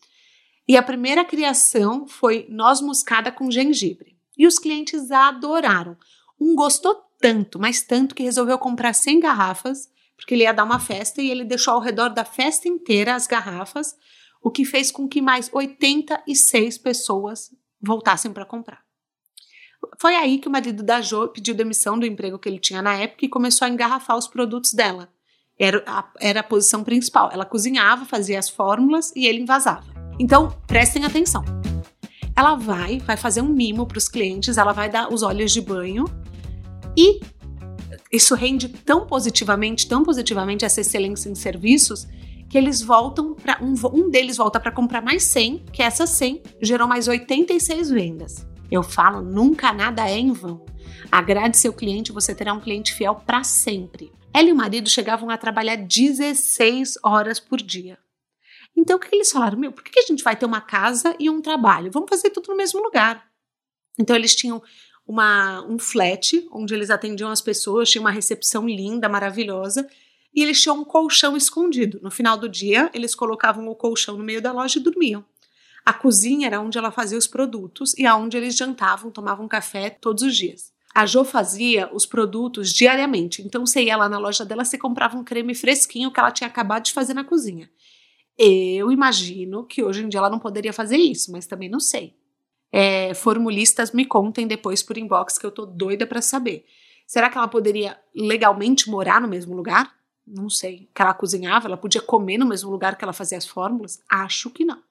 e 0.68 0.78
a 0.78 0.84
primeira 0.84 1.26
criação 1.26 2.08
foi 2.08 2.46
noz 2.50 2.82
moscada 2.82 3.32
com 3.32 3.52
gengibre. 3.52 4.18
E 4.38 4.48
os 4.48 4.58
clientes 4.58 5.12
adoraram. 5.12 5.98
Um 6.40 6.56
gostou 6.56 6.96
tanto, 7.20 7.60
mas 7.60 7.82
tanto 7.82 8.16
que 8.16 8.24
resolveu 8.24 8.58
comprar 8.58 8.94
100 8.94 9.20
garrafas 9.20 9.94
porque 10.16 10.34
ele 10.34 10.44
ia 10.44 10.54
dar 10.54 10.64
uma 10.64 10.80
festa 10.80 11.22
e 11.22 11.30
ele 11.30 11.44
deixou 11.44 11.74
ao 11.74 11.82
redor 11.82 12.10
da 12.10 12.24
festa 12.24 12.68
inteira 12.68 13.16
as 13.16 13.28
garrafas, 13.28 13.96
o 14.42 14.50
que 14.50 14.64
fez 14.64 14.92
com 14.92 15.08
que 15.08 15.22
mais 15.22 15.50
86 15.52 16.78
pessoas 16.78 17.54
voltassem 17.82 18.32
para 18.32 18.46
comprar. 18.46 18.82
Foi 20.00 20.16
aí 20.16 20.40
que 20.40 20.48
o 20.48 20.52
marido 20.52 20.82
da 20.82 21.02
Jo 21.02 21.28
pediu 21.28 21.54
demissão 21.54 22.00
do 22.00 22.06
emprego 22.06 22.40
que 22.40 22.48
ele 22.48 22.60
tinha 22.60 22.82
na 22.82 22.96
época 22.96 23.26
e 23.26 23.30
começou 23.30 23.66
a 23.66 23.70
engarrafar 23.70 24.18
os 24.18 24.28
produtos 24.28 24.74
dela. 24.74 25.12
Era 25.60 25.84
a, 25.86 26.10
era 26.20 26.40
a 26.40 26.44
posição 26.44 26.84
principal. 26.84 27.30
Ela 27.32 27.46
cozinhava, 27.46 28.06
fazia 28.06 28.40
as 28.40 28.50
fórmulas 28.50 29.12
e 29.16 29.26
ele 29.28 29.42
envasava. 29.42 29.93
Então, 30.20 30.56
prestem 30.68 31.06
atenção. 31.06 31.44
Ela 32.36 32.56
vai, 32.56 33.00
vai 33.00 33.18
fazer 33.18 33.42
um 33.42 33.50
mimo 33.50 33.86
para 33.86 33.98
os 33.98 34.08
clientes, 34.08 34.58
ela 34.58 34.74
vai 34.74 34.90
dar 34.90 35.12
os 35.14 35.22
óleos 35.22 35.52
de 35.52 35.62
banho 35.62 36.06
e 36.98 37.20
isso 38.12 38.36
rende 38.36 38.70
tão 38.70 39.06
positivamente, 39.06 39.88
tão 39.88 40.04
positivamente 40.04 40.64
essa 40.64 40.82
excelência 40.82 41.30
em 41.30 41.36
serviços, 41.36 42.08
que 42.50 42.58
eles 42.58 42.82
voltam 42.82 43.34
para 43.34 43.60
um, 43.62 43.74
um 43.92 44.10
deles 44.10 44.38
volta 44.38 44.60
para 44.60 44.72
comprar 44.72 45.02
mais 45.02 45.24
100, 45.24 45.66
que 45.72 45.82
essas 45.82 46.12
100 46.12 46.44
gerou 46.62 46.88
mais 46.88 47.08
86 47.08 47.90
vendas. 47.90 48.48
Eu 48.70 48.84
falo, 48.84 49.22
nunca 49.22 49.74
nada 49.74 50.08
é 50.08 50.18
em 50.18 50.32
vão. 50.32 50.64
Agrade 51.12 51.58
seu 51.58 51.74
cliente, 51.74 52.12
você 52.12 52.34
terá 52.36 52.54
um 52.54 52.60
cliente 52.60 52.94
fiel 52.94 53.16
para 53.16 53.44
sempre. 53.44 54.12
Ela 54.34 54.50
e 54.50 54.52
o 54.52 54.56
marido 54.56 54.90
chegavam 54.90 55.30
a 55.30 55.38
trabalhar 55.38 55.76
16 55.76 57.00
horas 57.04 57.40
por 57.40 57.60
dia. 57.60 57.98
Então 58.76 58.98
o 58.98 59.00
que 59.00 59.16
eles 59.16 59.32
falaram? 59.32 59.58
Meu, 59.58 59.72
por 59.72 59.84
que 59.84 60.00
a 60.00 60.04
gente 60.04 60.24
vai 60.24 60.36
ter 60.36 60.46
uma 60.46 60.62
casa 60.62 61.16
e 61.20 61.30
um 61.30 61.42
trabalho? 61.42 61.92
Vamos 61.92 62.10
fazer 62.10 62.30
tudo 62.30 62.50
no 62.50 62.58
mesmo 62.58 62.82
lugar. 62.82 63.28
Então 64.00 64.16
eles 64.16 64.36
tinham 64.36 64.62
uma, 65.08 65.62
um 65.68 65.78
flat 65.78 66.48
onde 66.52 66.74
eles 66.74 66.90
atendiam 66.90 67.30
as 67.30 67.42
pessoas, 67.42 67.90
tinha 67.90 68.02
uma 68.02 68.12
recepção 68.12 68.68
linda, 68.68 69.10
maravilhosa, 69.10 69.88
e 70.34 70.42
eles 70.42 70.62
tinham 70.62 70.80
um 70.80 70.84
colchão 70.84 71.38
escondido. 71.38 72.00
No 72.02 72.10
final 72.10 72.38
do 72.38 72.50
dia, 72.50 72.90
eles 72.94 73.14
colocavam 73.14 73.68
o 73.68 73.76
colchão 73.76 74.18
no 74.18 74.24
meio 74.24 74.42
da 74.42 74.52
loja 74.52 74.80
e 74.80 74.82
dormiam. 74.82 75.24
A 75.86 75.94
cozinha 75.94 76.48
era 76.48 76.62
onde 76.62 76.78
ela 76.78 76.92
fazia 76.92 77.18
os 77.18 77.28
produtos 77.28 77.94
e 77.98 78.06
aonde 78.06 78.38
eles 78.38 78.56
jantavam, 78.56 79.12
tomavam 79.12 79.48
café 79.48 79.90
todos 79.90 80.24
os 80.24 80.36
dias. 80.36 80.72
A 80.96 81.06
Jo 81.06 81.24
fazia 81.24 81.90
os 81.92 82.06
produtos 82.06 82.72
diariamente, 82.72 83.42
então 83.42 83.66
você 83.66 83.84
ia 83.84 83.98
lá 83.98 84.08
na 84.08 84.20
loja 84.20 84.46
dela, 84.46 84.64
você 84.64 84.78
comprava 84.78 85.18
um 85.18 85.24
creme 85.24 85.56
fresquinho 85.56 86.12
que 86.12 86.20
ela 86.20 86.32
tinha 86.32 86.48
acabado 86.48 86.86
de 86.86 86.94
fazer 86.94 87.16
na 87.16 87.24
cozinha. 87.24 87.70
Eu 88.38 88.92
imagino 88.92 89.66
que 89.66 89.84
hoje 89.84 90.04
em 90.04 90.10
dia 90.10 90.20
ela 90.20 90.30
não 90.30 90.40
poderia 90.40 90.74
fazer 90.74 90.98
isso, 90.98 91.32
mas 91.32 91.46
também 91.46 91.70
não 91.70 91.80
sei. 91.80 92.16
É, 92.72 93.14
formulistas 93.14 93.92
me 93.92 94.06
contem 94.06 94.48
depois 94.48 94.82
por 94.82 94.98
inbox 94.98 95.38
que 95.38 95.46
eu 95.46 95.52
tô 95.52 95.66
doida 95.66 96.08
para 96.08 96.22
saber. 96.22 96.66
Será 97.06 97.30
que 97.30 97.38
ela 97.38 97.48
poderia 97.48 98.00
legalmente 98.16 98.90
morar 98.90 99.22
no 99.22 99.28
mesmo 99.28 99.56
lugar? 99.56 99.94
Não 100.26 100.50
sei. 100.50 100.90
Que 100.96 101.02
ela 101.02 101.14
cozinhava, 101.14 101.68
ela 101.68 101.78
podia 101.78 102.02
comer 102.02 102.38
no 102.38 102.48
mesmo 102.48 102.72
lugar 102.72 102.98
que 102.98 103.04
ela 103.04 103.14
fazia 103.14 103.38
as 103.38 103.46
fórmulas? 103.46 104.02
Acho 104.10 104.50
que 104.50 104.66
não. 104.66 104.82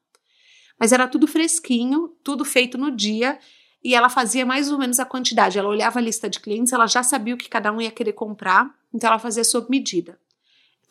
Mas 0.78 0.92
era 0.92 1.08
tudo 1.08 1.26
fresquinho, 1.26 2.08
tudo 2.22 2.44
feito 2.44 2.78
no 2.78 2.90
dia 2.90 3.38
e 3.84 3.94
ela 3.94 4.08
fazia 4.08 4.46
mais 4.46 4.70
ou 4.70 4.78
menos 4.78 5.00
a 5.00 5.04
quantidade. 5.04 5.58
Ela 5.58 5.68
olhava 5.68 5.98
a 5.98 6.02
lista 6.02 6.30
de 6.30 6.38
clientes, 6.38 6.72
ela 6.72 6.86
já 6.86 7.02
sabia 7.02 7.34
o 7.34 7.38
que 7.38 7.48
cada 7.48 7.72
um 7.72 7.80
ia 7.80 7.90
querer 7.90 8.12
comprar, 8.12 8.72
então 8.94 9.08
ela 9.08 9.18
fazia 9.18 9.44
sob 9.44 9.66
medida. 9.68 10.18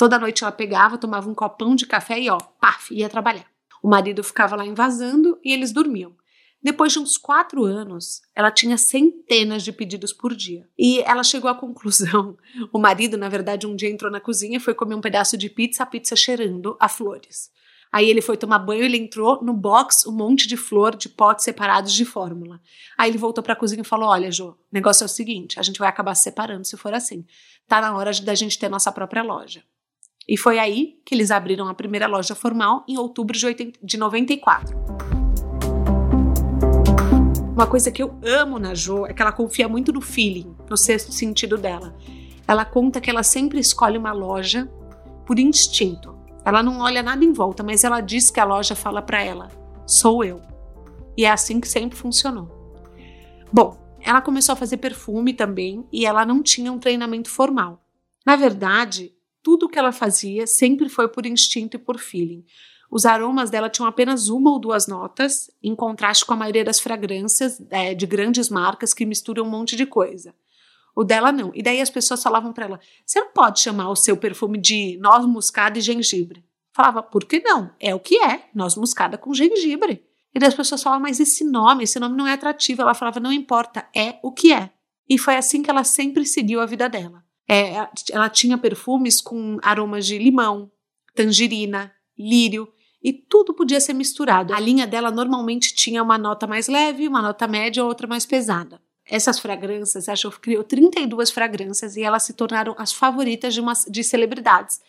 Toda 0.01 0.17
noite 0.17 0.43
ela 0.43 0.51
pegava, 0.51 0.98
tomava 0.98 1.29
um 1.29 1.36
copão 1.36 1.75
de 1.75 1.86
café 1.86 2.20
e 2.20 2.27
ó, 2.27 2.39
paf, 2.60 2.91
ia 2.91 3.08
trabalhar. 3.08 3.46
O 3.84 3.88
marido 3.88 4.24
ficava 4.24 4.55
lá 4.55 4.65
invasando 4.65 5.39
e 5.43 5.53
eles 5.53 5.72
dormiam. 5.72 6.15
Depois 6.60 6.91
de 6.91 6.98
uns 6.98 7.20
quatro 7.20 7.63
anos, 7.65 8.24
ela 8.34 8.50
tinha 8.50 8.79
centenas 8.79 9.62
de 9.62 9.72
pedidos 9.72 10.12
por 10.12 10.36
dia. 10.36 10.67
E 10.75 11.01
ela 11.01 11.24
chegou 11.24 11.51
à 11.51 11.53
conclusão: 11.53 12.36
o 12.74 12.79
marido, 12.79 13.15
na 13.15 13.29
verdade, 13.29 13.67
um 13.67 13.75
dia 13.75 13.91
entrou 13.91 14.12
na 14.12 14.20
cozinha, 14.20 14.60
foi 14.60 14.74
comer 14.74 14.96
um 14.96 15.01
pedaço 15.01 15.38
de 15.38 15.48
pizza, 15.51 15.84
a 15.84 15.86
pizza 15.86 16.15
cheirando 16.15 16.75
a 16.79 16.89
flores. 16.89 17.51
Aí 17.91 18.10
ele 18.10 18.24
foi 18.24 18.38
tomar 18.38 18.58
banho, 18.58 18.84
ele 18.84 18.98
entrou 18.98 19.43
no 19.43 19.53
box, 19.53 20.08
um 20.08 20.12
monte 20.12 20.48
de 20.48 20.58
flor 20.58 20.96
de 20.96 21.10
potes 21.10 21.46
separados 21.46 21.93
de 21.93 22.05
fórmula. 22.05 22.60
Aí 22.98 23.12
ele 23.12 23.20
voltou 23.20 23.43
para 23.43 23.53
a 23.53 23.55
cozinha 23.55 23.84
e 23.84 23.86
falou: 23.86 24.10
Olha, 24.10 24.31
Jo, 24.31 24.48
o 24.48 24.58
negócio 24.72 25.03
é 25.03 25.05
o 25.05 25.08
seguinte: 25.08 25.60
a 25.60 25.62
gente 25.62 25.77
vai 25.77 25.89
acabar 25.89 26.15
se 26.15 26.24
separando 26.24 26.65
se 26.65 26.75
for 26.75 26.91
assim. 26.91 27.24
Tá 27.67 27.79
na 27.79 27.96
hora 27.96 28.10
da 28.24 28.34
gente 28.34 28.58
ter 28.58 28.67
nossa 28.67 28.91
própria 28.91 29.22
loja. 29.22 29.63
E 30.27 30.37
foi 30.37 30.59
aí 30.59 30.99
que 31.05 31.15
eles 31.15 31.31
abriram 31.31 31.67
a 31.67 31.73
primeira 31.73 32.07
loja 32.07 32.35
formal 32.35 32.85
em 32.87 32.97
outubro 32.97 33.37
de, 33.37 33.45
80, 33.45 33.79
de 33.83 33.97
94. 33.97 34.77
Uma 37.53 37.67
coisa 37.67 37.91
que 37.91 38.01
eu 38.01 38.17
amo 38.23 38.57
na 38.57 38.73
Jo 38.73 39.05
é 39.05 39.13
que 39.13 39.21
ela 39.21 39.31
confia 39.31 39.67
muito 39.67 39.91
no 39.91 40.01
feeling, 40.01 40.55
no 40.69 40.77
sexto 40.77 41.11
sentido 41.11 41.57
dela. 41.57 41.95
Ela 42.47 42.65
conta 42.65 43.01
que 43.01 43.09
ela 43.09 43.23
sempre 43.23 43.59
escolhe 43.59 43.97
uma 43.97 44.11
loja 44.11 44.69
por 45.25 45.37
instinto. 45.37 46.17
Ela 46.43 46.63
não 46.63 46.79
olha 46.79 47.03
nada 47.03 47.23
em 47.23 47.31
volta, 47.31 47.61
mas 47.61 47.83
ela 47.83 48.01
diz 48.01 48.31
que 48.31 48.39
a 48.39 48.45
loja 48.45 48.75
fala 48.75 49.01
para 49.01 49.21
ela: 49.21 49.49
sou 49.85 50.23
eu. 50.23 50.41
E 51.15 51.25
é 51.25 51.31
assim 51.31 51.59
que 51.59 51.67
sempre 51.67 51.97
funcionou. 51.97 52.49
Bom, 53.51 53.77
ela 53.99 54.21
começou 54.21 54.53
a 54.53 54.55
fazer 54.55 54.77
perfume 54.77 55.33
também 55.33 55.85
e 55.91 56.05
ela 56.05 56.25
não 56.25 56.41
tinha 56.41 56.71
um 56.71 56.79
treinamento 56.79 57.29
formal. 57.29 57.83
Na 58.25 58.35
verdade, 58.35 59.13
tudo 59.43 59.69
que 59.69 59.79
ela 59.79 59.91
fazia 59.91 60.45
sempre 60.45 60.89
foi 60.89 61.07
por 61.07 61.25
instinto 61.25 61.77
e 61.77 61.79
por 61.79 61.98
feeling. 62.00 62.43
Os 62.89 63.05
aromas 63.05 63.50
dela 63.50 63.69
tinham 63.69 63.88
apenas 63.88 64.27
uma 64.27 64.51
ou 64.51 64.60
duas 64.60 64.86
notas, 64.86 65.50
em 65.63 65.74
contraste 65.74 66.25
com 66.25 66.33
a 66.33 66.38
maioria 66.38 66.63
das 66.63 66.79
fragrâncias 66.79 67.62
é, 67.69 67.93
de 67.93 68.05
grandes 68.05 68.50
marcas 68.50 68.93
que 68.93 69.05
misturam 69.05 69.45
um 69.45 69.50
monte 69.50 69.77
de 69.77 69.86
coisa. 69.86 70.36
O 70.93 71.05
dela 71.05 71.31
não. 71.31 71.51
E 71.55 71.63
daí 71.63 71.79
as 71.79 71.89
pessoas 71.89 72.21
falavam 72.21 72.51
para 72.51 72.65
ela: 72.65 72.79
você 73.05 73.21
não 73.21 73.31
pode 73.31 73.62
chamar 73.62 73.89
o 73.89 73.95
seu 73.95 74.17
perfume 74.17 74.60
de 74.60 74.98
noz 74.98 75.25
moscada 75.25 75.79
e 75.79 75.81
gengibre. 75.81 76.43
Falava, 76.74 77.01
por 77.01 77.25
que 77.25 77.39
não? 77.39 77.71
É 77.79 77.95
o 77.95 78.00
que 78.00 78.21
é, 78.21 78.50
noz 78.53 78.75
moscada 78.75 79.17
com 79.17 79.33
gengibre. 79.33 80.03
E 80.33 80.39
daí 80.39 80.48
as 80.48 80.55
pessoas 80.55 80.81
falavam, 80.81 81.03
mas 81.03 81.19
esse 81.19 81.43
nome, 81.43 81.83
esse 81.83 82.00
nome 82.00 82.15
não 82.15 82.27
é 82.27 82.33
atrativo. 82.33 82.81
Ela 82.81 82.93
falava, 82.93 83.19
não 83.19 83.31
importa, 83.31 83.88
é 83.95 84.19
o 84.21 84.31
que 84.31 84.53
é. 84.53 84.69
E 85.10 85.17
foi 85.17 85.36
assim 85.36 85.62
que 85.62 85.69
ela 85.69 85.83
sempre 85.83 86.25
seguiu 86.25 86.62
a 86.62 86.65
vida 86.65 86.88
dela. 86.88 87.24
É, 87.48 87.88
ela 88.12 88.29
tinha 88.29 88.57
perfumes 88.57 89.21
com 89.21 89.57
aromas 89.62 90.05
de 90.05 90.17
limão, 90.17 90.71
tangerina, 91.13 91.93
lírio, 92.17 92.71
e 93.03 93.12
tudo 93.12 93.53
podia 93.53 93.79
ser 93.79 93.93
misturado. 93.93 94.53
A 94.53 94.60
linha 94.60 94.86
dela 94.86 95.10
normalmente 95.10 95.74
tinha 95.74 96.03
uma 96.03 96.17
nota 96.17 96.45
mais 96.45 96.67
leve, 96.67 97.07
uma 97.07 97.21
nota 97.21 97.48
média, 97.48 97.83
outra 97.83 98.07
mais 98.07 98.25
pesada. 98.25 98.79
Essas 99.05 99.39
fragrâncias, 99.39 100.07
acho 100.07 100.29
que 100.31 100.39
criou 100.39 100.63
32 100.63 101.31
fragrâncias 101.31 101.98
e 101.98 102.03
elas 102.03 102.24
se 102.24 102.33
tornaram 102.33 102.75
as 102.77 102.93
favoritas 102.93 103.53
de, 103.53 103.60
uma, 103.60 103.74
de 103.88 104.03
celebridades. 104.03 104.79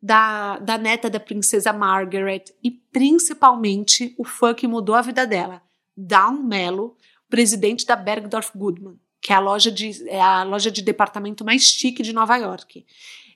Da, 0.00 0.60
da 0.60 0.78
neta 0.78 1.10
da 1.10 1.18
princesa 1.18 1.72
Margaret 1.72 2.44
e 2.62 2.70
principalmente 2.70 4.14
o 4.16 4.22
fã 4.22 4.54
que 4.54 4.68
mudou 4.68 4.94
a 4.94 5.02
vida 5.02 5.26
dela, 5.26 5.60
Dawn 5.96 6.40
Mello, 6.44 6.96
presidente 7.28 7.84
da 7.84 7.96
Bergdorf 7.96 8.56
Goodman, 8.56 8.96
que 9.20 9.32
é 9.32 9.36
a 9.36 9.40
loja 9.40 9.70
de, 9.70 10.08
é 10.08 10.20
a 10.20 10.42
loja 10.42 10.70
de 10.70 10.82
departamento 10.82 11.44
mais 11.44 11.62
chique 11.62 12.02
de 12.02 12.12
Nova 12.12 12.36
York. 12.36 12.84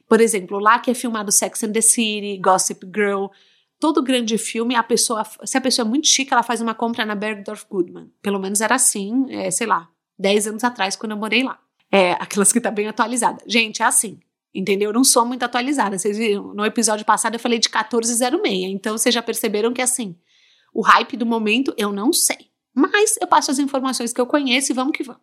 Por 0.09 0.21
exemplo, 0.21 0.59
lá 0.59 0.79
que 0.79 0.91
é 0.91 0.95
filmado 0.95 1.33
Sex 1.33 1.65
and 1.65 1.73
the 1.73 1.81
City, 1.81 2.39
Gossip 2.39 2.87
Girl, 2.95 3.27
todo 3.81 4.03
grande 4.03 4.39
filme, 4.39 4.75
a 4.77 4.83
pessoa, 4.83 5.25
se 5.45 5.57
a 5.57 5.61
pessoa 5.61 5.87
é 5.87 5.89
muito 5.89 6.07
chique, 6.07 6.33
ela 6.33 6.43
faz 6.43 6.61
uma 6.61 6.75
compra 6.75 7.05
na 7.05 7.15
Bergdorf 7.15 7.67
Goodman. 7.69 8.11
Pelo 8.21 8.39
menos 8.39 8.61
era 8.61 8.75
assim, 8.75 9.27
é, 9.31 9.51
sei 9.51 9.67
lá, 9.67 9.89
10 10.19 10.49
anos 10.49 10.65
atrás, 10.65 10.95
quando 10.97 11.13
eu 11.13 11.19
morei 11.19 11.43
lá. 11.43 11.59
É, 11.91 12.13
aquelas 12.13 12.53
que 12.53 12.61
tá 12.61 12.71
bem 12.71 12.89
atualizada. 12.89 13.43
Gente, 13.47 13.83
é 13.83 13.85
assim. 13.85 14.21
Entendeu? 14.55 14.91
Eu 14.91 14.95
não 14.95 15.03
sou 15.03 15.25
muito 15.25 15.43
atualizada. 15.43 15.99
Vocês 15.99 16.17
viram? 16.17 16.55
No 16.55 16.65
episódio 16.65 17.05
passado 17.05 17.35
eu 17.35 17.41
falei 17.41 17.59
de 17.59 17.69
1406. 17.69 18.71
Então 18.71 18.97
vocês 18.97 19.15
já 19.15 19.23
perceberam 19.23 19.73
que 19.73 19.81
assim, 19.81 20.15
o 20.73 20.83
hype 20.83 21.17
do 21.17 21.27
momento 21.27 21.75
eu 21.77 21.91
não 21.93 22.13
sei. 22.13 22.51
Mas 22.75 23.17
eu 23.21 23.27
passo 23.27 23.51
as 23.51 23.59
informações 23.59 24.13
que 24.13 24.21
eu 24.21 24.27
conheço 24.27 24.73
e 24.73 24.75
vamos 24.75 24.97
que 24.97 25.03
vamos. 25.03 25.23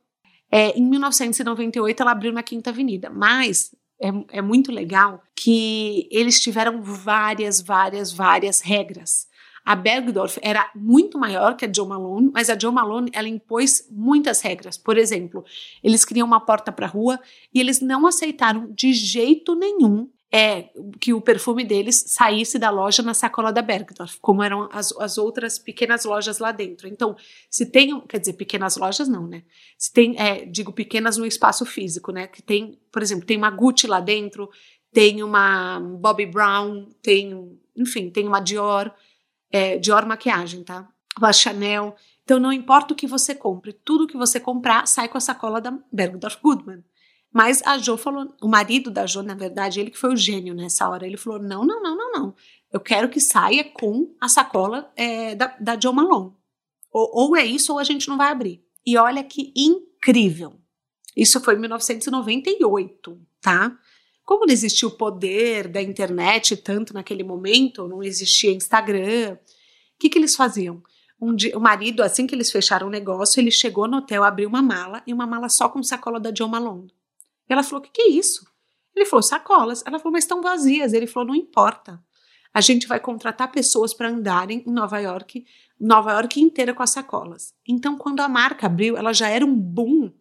É, 0.52 0.78
em 0.78 0.84
1998 0.84 2.02
ela 2.02 2.12
abriu 2.12 2.34
na 2.34 2.44
Quinta 2.44 2.70
Avenida, 2.70 3.10
mas 3.10 3.74
é, 4.02 4.38
é 4.38 4.42
muito 4.42 4.72
legal 4.72 5.22
que 5.36 6.08
eles 6.12 6.40
tiveram 6.40 6.82
várias, 6.82 7.62
várias, 7.62 8.12
várias 8.12 8.62
regras. 8.62 9.28
A 9.66 9.76
Bergdorf 9.76 10.40
era 10.42 10.72
muito 10.74 11.20
maior 11.20 11.56
que 11.56 11.66
a 11.66 11.72
Joe 11.72 11.88
Malone, 11.88 12.32
mas 12.34 12.50
a 12.50 12.58
Joe 12.58 12.74
Malone 12.74 13.12
ela 13.14 13.28
impôs 13.28 13.88
muitas 13.92 14.42
regras. 14.42 14.78
Por 14.78 14.98
exemplo, 14.98 15.44
eles 15.84 16.04
queriam 16.04 16.26
uma 16.26 16.40
porta 16.40 16.72
para 16.72 16.88
a 16.88 16.90
rua 16.90 17.20
e 17.54 17.60
eles 17.60 17.80
não 17.80 18.08
aceitaram 18.08 18.72
de 18.72 18.94
jeito 18.94 19.54
nenhum 19.54 20.10
é 20.32 20.70
que 21.00 21.12
o 21.12 21.22
perfume 21.22 21.64
deles 21.64 22.04
saísse 22.08 22.60
da 22.60 22.70
loja 22.70 23.02
na 23.02 23.16
sacola 23.16 23.52
da 23.52 23.64
Bergdorf, 23.64 24.20
como 24.22 24.44
eram 24.44 24.70
as, 24.72 24.92
as 25.00 25.18
outras 25.18 25.58
pequenas 25.58 26.06
lojas 26.06 26.38
lá 26.38 26.52
dentro. 26.52 26.88
Então, 26.88 27.16
se 27.50 27.66
tem, 27.66 28.00
quer 28.02 28.20
dizer, 28.20 28.34
pequenas 28.34 28.78
lojas 28.78 29.08
não, 29.08 29.26
né? 29.26 29.44
Se 29.78 29.92
tem, 29.92 30.20
é, 30.20 30.46
digo 30.46 30.72
pequenas 30.72 31.18
no 31.18 31.26
espaço 31.26 31.66
físico, 31.66 32.12
né? 32.12 32.28
Que 32.28 32.44
tem, 32.44 32.80
por 32.92 33.02
exemplo, 33.02 33.26
tem 33.26 33.38
uma 33.38 33.50
Gucci 33.50 33.88
lá 33.88 34.00
dentro, 34.00 34.50
tem 34.94 35.24
uma 35.24 35.80
Bobby 35.80 36.28
Brown, 36.28 36.86
tem, 37.02 37.60
enfim, 37.76 38.12
tem 38.12 38.28
uma 38.28 38.40
Dior, 38.40 38.92
é, 39.52 39.78
Dior 39.80 40.06
maquiagem, 40.06 40.64
tá? 40.64 40.88
Uma 41.18 41.34
Chanel. 41.34 41.96
Então, 42.24 42.40
não 42.40 42.54
importa 42.54 42.94
o 42.94 42.96
que 42.96 43.08
você 43.08 43.34
compre, 43.34 43.74
tudo 43.74 44.06
que 44.06 44.16
você 44.16 44.40
comprar 44.40 44.88
sai 44.88 45.10
com 45.10 45.18
a 45.18 45.22
sacola 45.22 45.60
da 45.60 45.76
Bergdorf 45.92 46.38
Goodman. 46.40 46.84
Mas 47.32 47.62
a 47.64 47.78
Jo 47.78 47.96
falou, 47.96 48.34
o 48.42 48.48
marido 48.48 48.90
da 48.90 49.06
Jo, 49.06 49.22
na 49.22 49.36
verdade, 49.36 49.80
ele 49.80 49.92
que 49.92 49.98
foi 49.98 50.12
o 50.14 50.18
gênio 50.18 50.56
nessa 50.56 50.90
hora, 50.90 51.06
ele 51.06 51.18
falou: 51.18 51.40
não, 51.40 51.66
não, 51.66 51.82
não, 51.82 51.96
não, 51.96 52.12
não. 52.12 52.36
Eu 52.72 52.80
quero 52.80 53.10
que 53.10 53.20
saia 53.20 53.64
com 53.64 54.16
a 54.20 54.28
sacola 54.28 54.92
é, 54.96 55.36
da, 55.36 55.56
da 55.60 55.80
Joe 55.80 55.94
Malone. 55.94 56.34
Ou, 56.92 57.12
ou 57.14 57.38
é 57.38 57.46
isso 57.46 57.74
ou 57.74 57.80
a 57.80 57.84
gente 57.84 58.08
não 58.08 58.18
vai 58.18 58.32
abrir. 58.32 58.64
E 58.86 58.98
olha 58.98 59.24
que 59.24 59.54
incrível. 59.56 60.60
Isso 61.16 61.40
foi 61.42 61.56
em 61.56 61.60
1998, 61.60 63.20
tá? 63.42 63.78
Como 64.24 64.46
não 64.46 64.54
existia 64.54 64.88
o 64.88 64.92
poder 64.92 65.68
da 65.68 65.82
internet 65.82 66.56
tanto 66.58 66.94
naquele 66.94 67.24
momento, 67.24 67.88
não 67.88 68.04
existia 68.04 68.52
Instagram, 68.52 69.34
o 69.34 70.00
que, 70.00 70.10
que 70.10 70.18
eles 70.18 70.36
faziam? 70.36 70.82
Um 71.22 71.36
dia, 71.36 71.58
o 71.58 71.60
marido, 71.60 72.02
assim 72.02 72.26
que 72.26 72.34
eles 72.34 72.52
fecharam 72.52 72.88
o 72.88 72.92
negócio, 72.92 73.40
ele 73.40 73.52
chegou 73.52 73.88
no 73.88 73.98
hotel, 73.98 74.24
abriu 74.24 74.48
uma 74.48 74.62
mala 74.62 75.04
e 75.06 75.14
uma 75.14 75.28
mala 75.28 75.50
só 75.50 75.68
com 75.68 75.84
sacola 75.84 76.20
da 76.20 76.34
Joe 76.34 76.50
Malone. 76.50 76.88
Ela 77.50 77.64
falou: 77.64 77.80
o 77.80 77.82
que, 77.82 77.92
que 77.92 78.02
é 78.02 78.10
isso? 78.10 78.46
Ele 78.96 79.06
falou: 79.06 79.24
sacolas. 79.24 79.84
Ela 79.86 80.00
falou: 80.00 80.14
mas 80.14 80.24
estão 80.24 80.42
vazias. 80.42 80.94
Ele 80.94 81.08
falou: 81.08 81.30
não 81.30 81.36
importa. 81.36 82.02
A 82.54 82.62
gente 82.62 82.88
vai 82.88 83.00
contratar 83.00 83.52
pessoas 83.52 83.94
para 83.94 84.10
andarem 84.10 84.64
em 84.66 84.72
Nova 84.72 85.00
York, 85.00 85.46
Nova 85.80 86.14
York 86.14 86.42
inteira 86.42 86.74
com 86.74 86.82
as 86.82 86.90
sacolas. 86.90 87.54
Então, 87.68 87.98
quando 87.98 88.22
a 88.22 88.28
marca 88.28 88.66
abriu, 88.66 88.98
ela 88.98 89.14
já 89.14 89.30
era 89.30 89.46
um 89.46 89.56
boom, 89.56 90.12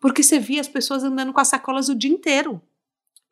porque 0.00 0.22
você 0.22 0.38
via 0.38 0.60
as 0.60 0.68
pessoas 0.68 1.04
andando 1.04 1.32
com 1.32 1.40
as 1.40 1.48
sacolas 1.48 1.88
o 1.88 1.94
dia 1.94 2.10
inteiro. 2.10 2.60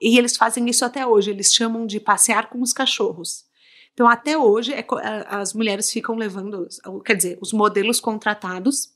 E 0.00 0.16
eles 0.16 0.36
fazem 0.36 0.68
isso 0.68 0.84
até 0.84 1.06
hoje, 1.06 1.30
eles 1.30 1.52
chamam 1.52 1.86
de 1.86 1.98
passear 1.98 2.48
com 2.48 2.60
os 2.60 2.72
cachorros. 2.72 3.44
Então, 3.92 4.06
até 4.06 4.36
hoje, 4.36 4.72
é, 4.74 4.86
as 5.28 5.54
mulheres 5.54 5.90
ficam 5.90 6.14
levando, 6.16 6.68
quer 7.04 7.14
dizer, 7.14 7.38
os 7.40 7.52
modelos 7.52 7.98
contratados 7.98 8.90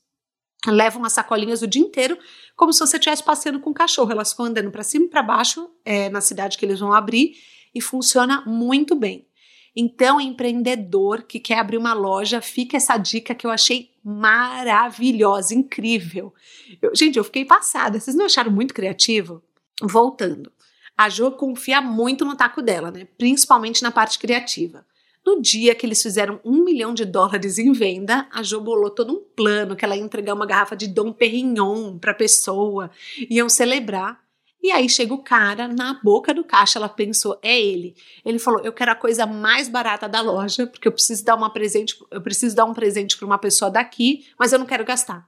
levam 0.67 1.03
as 1.03 1.13
sacolinhas 1.13 1.61
o 1.61 1.67
dia 1.67 1.81
inteiro, 1.81 2.17
como 2.55 2.71
se 2.71 2.79
você 2.79 2.97
estivesse 2.97 3.23
passeando 3.23 3.59
com 3.59 3.71
o 3.71 3.73
cachorro. 3.73 4.11
Elas 4.11 4.31
ficam 4.31 4.45
andando 4.45 4.71
para 4.71 4.83
cima 4.83 5.05
e 5.05 5.09
para 5.09 5.23
baixo 5.23 5.69
é, 5.83 6.09
na 6.09 6.21
cidade 6.21 6.57
que 6.57 6.65
eles 6.65 6.79
vão 6.79 6.93
abrir 6.93 7.35
e 7.73 7.81
funciona 7.81 8.43
muito 8.45 8.95
bem. 8.95 9.27
Então, 9.75 10.19
empreendedor 10.19 11.23
que 11.23 11.39
quer 11.39 11.59
abrir 11.59 11.77
uma 11.77 11.93
loja, 11.93 12.41
fica 12.41 12.75
essa 12.75 12.97
dica 12.97 13.33
que 13.33 13.47
eu 13.47 13.51
achei 13.51 13.89
maravilhosa, 14.03 15.55
incrível. 15.55 16.33
Eu, 16.81 16.91
gente, 16.93 17.17
eu 17.17 17.23
fiquei 17.23 17.45
passada. 17.45 17.99
Vocês 17.99 18.15
não 18.15 18.25
acharam 18.25 18.51
muito 18.51 18.73
criativo? 18.73 19.41
Voltando. 19.81 20.51
A 20.97 21.07
Jo 21.07 21.31
confia 21.31 21.81
muito 21.81 22.25
no 22.25 22.35
taco 22.35 22.61
dela, 22.61 22.91
né? 22.91 23.07
Principalmente 23.17 23.81
na 23.81 23.91
parte 23.91 24.19
criativa. 24.19 24.85
No 25.25 25.39
dia 25.39 25.75
que 25.75 25.85
eles 25.85 26.01
fizeram 26.01 26.39
um 26.43 26.63
milhão 26.63 26.93
de 26.93 27.05
dólares 27.05 27.59
em 27.59 27.71
venda, 27.71 28.27
a 28.31 28.41
Jo 28.41 28.59
bolou 28.59 28.89
todo 28.89 29.13
um 29.13 29.23
plano 29.35 29.75
que 29.75 29.85
ela 29.85 29.95
ia 29.95 30.01
entregar 30.01 30.33
uma 30.33 30.47
garrafa 30.47 30.75
de 30.75 30.87
Dom 30.87 31.13
Perignon 31.13 31.97
para 31.99 32.11
a 32.11 32.15
pessoa, 32.15 32.89
iam 33.29 33.47
celebrar. 33.47 34.19
E 34.63 34.71
aí 34.71 34.87
chega 34.87 35.13
o 35.13 35.23
cara 35.23 35.67
na 35.67 35.99
boca 36.03 36.33
do 36.33 36.43
caixa, 36.43 36.77
ela 36.77 36.89
pensou, 36.89 37.39
é 37.41 37.59
ele. 37.59 37.95
Ele 38.23 38.37
falou: 38.37 38.61
"Eu 38.63 38.73
quero 38.73 38.91
a 38.91 38.95
coisa 38.95 39.25
mais 39.25 39.67
barata 39.67 40.07
da 40.07 40.21
loja, 40.21 40.67
porque 40.67 40.87
eu 40.87 40.91
preciso 40.91 41.23
dar 41.25 41.35
uma 41.35 41.51
presente, 41.51 41.95
eu 42.11 42.21
preciso 42.21 42.55
dar 42.55 42.65
um 42.65 42.73
presente 42.73 43.17
para 43.17 43.25
uma 43.25 43.39
pessoa 43.39 43.71
daqui, 43.71 44.27
mas 44.37 44.53
eu 44.53 44.59
não 44.59 44.65
quero 44.65 44.85
gastar". 44.85 45.27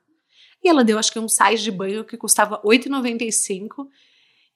E 0.63 0.69
ela 0.69 0.83
deu 0.83 0.97
acho 0.99 1.11
que 1.11 1.19
um 1.19 1.27
sais 1.27 1.61
de 1.61 1.71
banho 1.71 2.05
que 2.05 2.17
custava 2.17 2.55
R$ 2.63 2.77
8,95, 2.77 3.87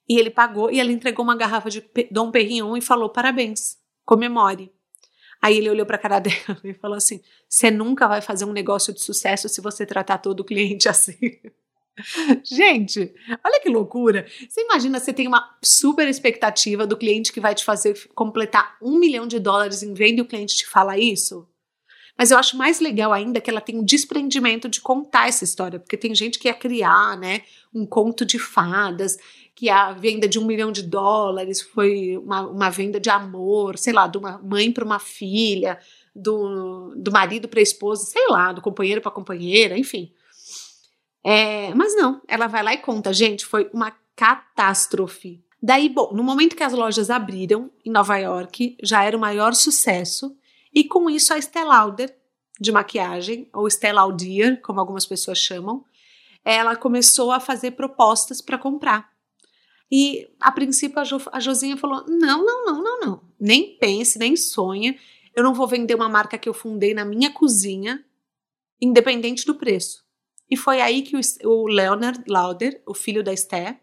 e 0.08 0.18
ele 0.18 0.30
pagou 0.30 0.70
e 0.70 0.80
ela 0.80 0.92
entregou 0.92 1.24
uma 1.24 1.36
garrafa 1.36 1.68
de 1.70 1.84
Dom 2.10 2.30
Perignon 2.30 2.76
e 2.76 2.80
falou: 2.80 3.10
"Parabéns, 3.10 3.76
comemore". 4.04 4.72
Aí 5.40 5.58
ele 5.58 5.70
olhou 5.70 5.86
para 5.86 5.96
a 5.96 6.00
cara 6.00 6.18
dela 6.20 6.60
e 6.64 6.74
falou 6.74 6.96
assim: 6.96 7.20
"Você 7.48 7.70
nunca 7.70 8.08
vai 8.08 8.20
fazer 8.20 8.44
um 8.44 8.52
negócio 8.52 8.92
de 8.92 9.02
sucesso 9.02 9.48
se 9.48 9.60
você 9.60 9.86
tratar 9.86 10.18
todo 10.18 10.44
cliente 10.44 10.88
assim". 10.90 11.16
Gente, 12.44 13.12
olha 13.44 13.60
que 13.60 13.68
loucura. 13.68 14.24
Você 14.48 14.60
imagina, 14.62 15.00
você 15.00 15.12
tem 15.12 15.26
uma 15.26 15.56
super 15.62 16.06
expectativa 16.06 16.86
do 16.86 16.96
cliente 16.96 17.32
que 17.32 17.40
vai 17.40 17.54
te 17.54 17.64
fazer 17.64 18.08
completar 18.14 18.76
um 18.80 18.98
milhão 18.98 19.26
de 19.26 19.40
dólares 19.40 19.82
em 19.82 19.94
venda 19.94 20.20
e 20.20 20.22
o 20.22 20.26
cliente 20.26 20.56
te 20.56 20.66
fala 20.66 20.96
isso? 20.96 21.48
Mas 22.16 22.32
eu 22.32 22.38
acho 22.38 22.56
mais 22.56 22.80
legal 22.80 23.12
ainda 23.12 23.40
que 23.40 23.48
ela 23.48 23.60
tem 23.60 23.78
um 23.78 23.84
desprendimento 23.84 24.68
de 24.68 24.80
contar 24.80 25.28
essa 25.28 25.44
história, 25.44 25.78
porque 25.78 25.96
tem 25.96 26.12
gente 26.16 26.36
que 26.38 26.48
ia 26.48 26.54
criar, 26.54 27.16
né, 27.16 27.42
um 27.72 27.86
conto 27.86 28.24
de 28.24 28.40
fadas, 28.40 29.16
que 29.58 29.68
a 29.68 29.90
venda 29.90 30.28
de 30.28 30.38
um 30.38 30.44
milhão 30.44 30.70
de 30.70 30.84
dólares 30.84 31.60
foi 31.60 32.16
uma, 32.16 32.42
uma 32.42 32.70
venda 32.70 33.00
de 33.00 33.10
amor, 33.10 33.76
sei 33.76 33.92
lá, 33.92 34.06
de 34.06 34.16
uma 34.16 34.38
mãe 34.38 34.70
para 34.70 34.84
uma 34.84 35.00
filha, 35.00 35.80
do, 36.14 36.94
do 36.94 37.10
marido 37.10 37.48
para 37.48 37.58
a 37.58 37.62
esposa, 37.62 38.04
sei 38.04 38.24
lá, 38.28 38.52
do 38.52 38.62
companheiro 38.62 39.00
para 39.00 39.10
a 39.10 39.14
companheira, 39.14 39.76
enfim. 39.76 40.12
É, 41.24 41.74
mas 41.74 41.96
não, 41.96 42.22
ela 42.28 42.46
vai 42.46 42.62
lá 42.62 42.72
e 42.72 42.78
conta, 42.78 43.12
gente, 43.12 43.44
foi 43.44 43.68
uma 43.72 43.90
catástrofe. 44.14 45.42
Daí, 45.60 45.88
bom, 45.88 46.12
no 46.12 46.22
momento 46.22 46.54
que 46.54 46.62
as 46.62 46.72
lojas 46.72 47.10
abriram 47.10 47.68
em 47.84 47.90
Nova 47.90 48.16
York, 48.16 48.76
já 48.80 49.02
era 49.02 49.16
o 49.16 49.20
maior 49.20 49.56
sucesso, 49.56 50.36
e 50.72 50.84
com 50.84 51.10
isso 51.10 51.34
a 51.34 51.38
Estée 51.38 51.64
Lauder, 51.64 52.16
de 52.60 52.70
maquiagem, 52.70 53.48
ou 53.52 53.66
Estée 53.66 53.92
Lauder, 53.92 54.62
como 54.62 54.78
algumas 54.78 55.04
pessoas 55.04 55.38
chamam, 55.38 55.84
ela 56.44 56.76
começou 56.76 57.32
a 57.32 57.40
fazer 57.40 57.72
propostas 57.72 58.40
para 58.40 58.56
comprar. 58.56 59.17
E 59.90 60.28
a 60.40 60.52
princípio 60.52 60.98
a, 60.98 61.04
jo, 61.04 61.20
a 61.32 61.40
Josinha 61.40 61.76
falou: 61.76 62.04
não, 62.06 62.44
não, 62.44 62.64
não, 62.64 62.82
não, 62.82 63.00
não, 63.00 63.22
nem 63.40 63.76
pense, 63.78 64.18
nem 64.18 64.36
sonha, 64.36 64.96
eu 65.34 65.42
não 65.42 65.54
vou 65.54 65.66
vender 65.66 65.94
uma 65.94 66.08
marca 66.08 66.36
que 66.36 66.48
eu 66.48 66.54
fundei 66.54 66.92
na 66.92 67.04
minha 67.04 67.32
cozinha, 67.32 68.04
independente 68.80 69.46
do 69.46 69.54
preço. 69.54 70.04
E 70.50 70.56
foi 70.56 70.80
aí 70.80 71.02
que 71.02 71.16
o, 71.16 71.20
o 71.44 71.66
Leonard 71.68 72.22
Lauder, 72.26 72.82
o 72.86 72.94
filho 72.94 73.22
da 73.22 73.32
Esther, 73.32 73.78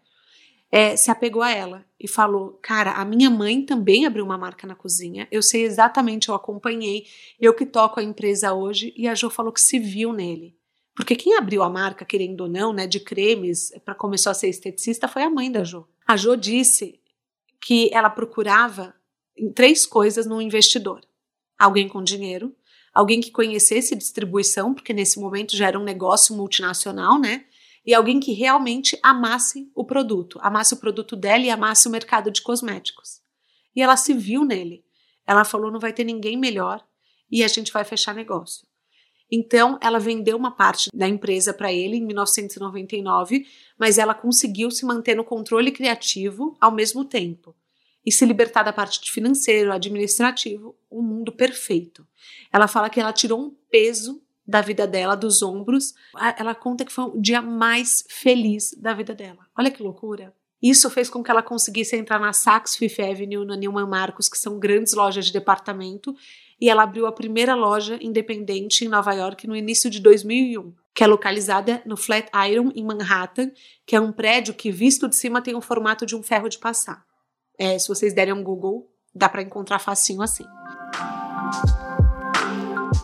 é, 0.70 0.96
se 0.96 1.10
apegou 1.10 1.42
a 1.42 1.50
ela 1.50 1.84
e 1.98 2.08
falou: 2.08 2.58
Cara, 2.62 2.92
a 2.92 3.04
minha 3.04 3.30
mãe 3.30 3.64
também 3.64 4.06
abriu 4.06 4.24
uma 4.24 4.38
marca 4.38 4.66
na 4.66 4.74
cozinha. 4.74 5.28
Eu 5.30 5.42
sei 5.42 5.64
exatamente, 5.64 6.28
eu 6.28 6.34
acompanhei, 6.34 7.06
eu 7.40 7.54
que 7.54 7.66
toco 7.66 8.00
a 8.00 8.02
empresa 8.02 8.52
hoje. 8.52 8.92
E 8.96 9.08
a 9.08 9.14
Jo 9.14 9.30
falou 9.30 9.52
que 9.52 9.60
se 9.60 9.78
viu 9.78 10.12
nele. 10.12 10.55
Porque 10.96 11.14
quem 11.14 11.36
abriu 11.36 11.62
a 11.62 11.68
marca, 11.68 12.06
querendo 12.06 12.40
ou 12.40 12.48
não, 12.48 12.72
né, 12.72 12.86
de 12.86 12.98
cremes, 12.98 13.70
para 13.84 13.94
começar 13.94 14.30
a 14.30 14.34
ser 14.34 14.48
esteticista, 14.48 15.06
foi 15.06 15.22
a 15.22 15.30
mãe 15.30 15.52
da 15.52 15.62
Jo. 15.62 15.86
A 16.08 16.16
Jo 16.16 16.34
disse 16.34 16.98
que 17.60 17.90
ela 17.92 18.08
procurava 18.08 18.94
três 19.54 19.84
coisas 19.84 20.24
no 20.24 20.40
investidor: 20.40 21.02
alguém 21.58 21.86
com 21.86 22.02
dinheiro, 22.02 22.56
alguém 22.94 23.20
que 23.20 23.30
conhecesse 23.30 23.94
distribuição, 23.94 24.72
porque 24.72 24.94
nesse 24.94 25.20
momento 25.20 25.54
já 25.54 25.68
era 25.68 25.78
um 25.78 25.84
negócio 25.84 26.34
multinacional, 26.34 27.20
né? 27.20 27.44
E 27.84 27.92
alguém 27.92 28.18
que 28.18 28.32
realmente 28.32 28.98
amasse 29.02 29.70
o 29.74 29.84
produto, 29.84 30.38
amasse 30.40 30.72
o 30.72 30.78
produto 30.78 31.14
dela 31.14 31.44
e 31.44 31.50
amasse 31.50 31.86
o 31.86 31.90
mercado 31.90 32.30
de 32.30 32.40
cosméticos. 32.40 33.20
E 33.76 33.82
ela 33.82 33.98
se 33.98 34.14
viu 34.14 34.46
nele. 34.46 34.82
Ela 35.26 35.44
falou: 35.44 35.70
não 35.70 35.78
vai 35.78 35.92
ter 35.92 36.04
ninguém 36.04 36.38
melhor 36.38 36.82
e 37.30 37.44
a 37.44 37.48
gente 37.48 37.70
vai 37.70 37.84
fechar 37.84 38.14
negócio. 38.14 38.66
Então, 39.30 39.78
ela 39.82 39.98
vendeu 39.98 40.36
uma 40.36 40.50
parte 40.50 40.88
da 40.94 41.08
empresa 41.08 41.52
para 41.52 41.72
ele 41.72 41.96
em 41.96 42.04
1999, 42.06 43.46
mas 43.78 43.98
ela 43.98 44.14
conseguiu 44.14 44.70
se 44.70 44.84
manter 44.84 45.16
no 45.16 45.24
controle 45.24 45.72
criativo 45.72 46.56
ao 46.60 46.72
mesmo 46.72 47.04
tempo 47.04 47.54
e 48.04 48.12
se 48.12 48.24
libertar 48.24 48.62
da 48.62 48.72
parte 48.72 49.00
de 49.00 49.10
financeiro, 49.10 49.72
administrativo, 49.72 50.76
um 50.90 51.02
mundo 51.02 51.32
perfeito. 51.32 52.06
Ela 52.52 52.68
fala 52.68 52.88
que 52.88 53.00
ela 53.00 53.12
tirou 53.12 53.40
um 53.40 53.50
peso 53.68 54.22
da 54.46 54.60
vida 54.60 54.86
dela, 54.86 55.16
dos 55.16 55.42
ombros. 55.42 55.92
Ela 56.38 56.54
conta 56.54 56.84
que 56.84 56.92
foi 56.92 57.04
o 57.04 57.20
dia 57.20 57.42
mais 57.42 58.04
feliz 58.08 58.72
da 58.78 58.94
vida 58.94 59.12
dela. 59.12 59.44
Olha 59.58 59.72
que 59.72 59.82
loucura. 59.82 60.32
Isso 60.62 60.88
fez 60.88 61.10
com 61.10 61.22
que 61.22 61.30
ela 61.30 61.42
conseguisse 61.42 61.96
entrar 61.96 62.20
na 62.20 62.32
Saks 62.32 62.76
Fifth 62.76 63.00
Avenue, 63.00 63.44
na 63.44 63.56
Neiman 63.56 63.86
Marcos, 63.86 64.28
que 64.28 64.38
são 64.38 64.58
grandes 64.58 64.94
lojas 64.94 65.26
de 65.26 65.32
departamento, 65.32 66.14
e 66.60 66.68
ela 66.68 66.82
abriu 66.82 67.06
a 67.06 67.12
primeira 67.12 67.54
loja 67.54 67.98
independente 68.00 68.84
em 68.84 68.88
Nova 68.88 69.12
York 69.12 69.46
no 69.46 69.54
início 69.54 69.90
de 69.90 70.00
2001, 70.00 70.72
que 70.94 71.04
é 71.04 71.06
localizada 71.06 71.82
no 71.84 71.96
Flatiron, 71.96 72.70
em 72.74 72.84
Manhattan, 72.84 73.50
que 73.84 73.94
é 73.94 74.00
um 74.00 74.12
prédio 74.12 74.54
que, 74.54 74.70
visto 74.70 75.08
de 75.08 75.16
cima, 75.16 75.42
tem 75.42 75.54
o 75.54 75.60
formato 75.60 76.06
de 76.06 76.16
um 76.16 76.22
ferro 76.22 76.48
de 76.48 76.58
passar. 76.58 77.04
É, 77.58 77.78
se 77.78 77.88
vocês 77.88 78.14
derem 78.14 78.32
um 78.32 78.42
Google, 78.42 78.90
dá 79.14 79.28
para 79.28 79.42
encontrar 79.42 79.78
facinho 79.78 80.22
assim. 80.22 80.44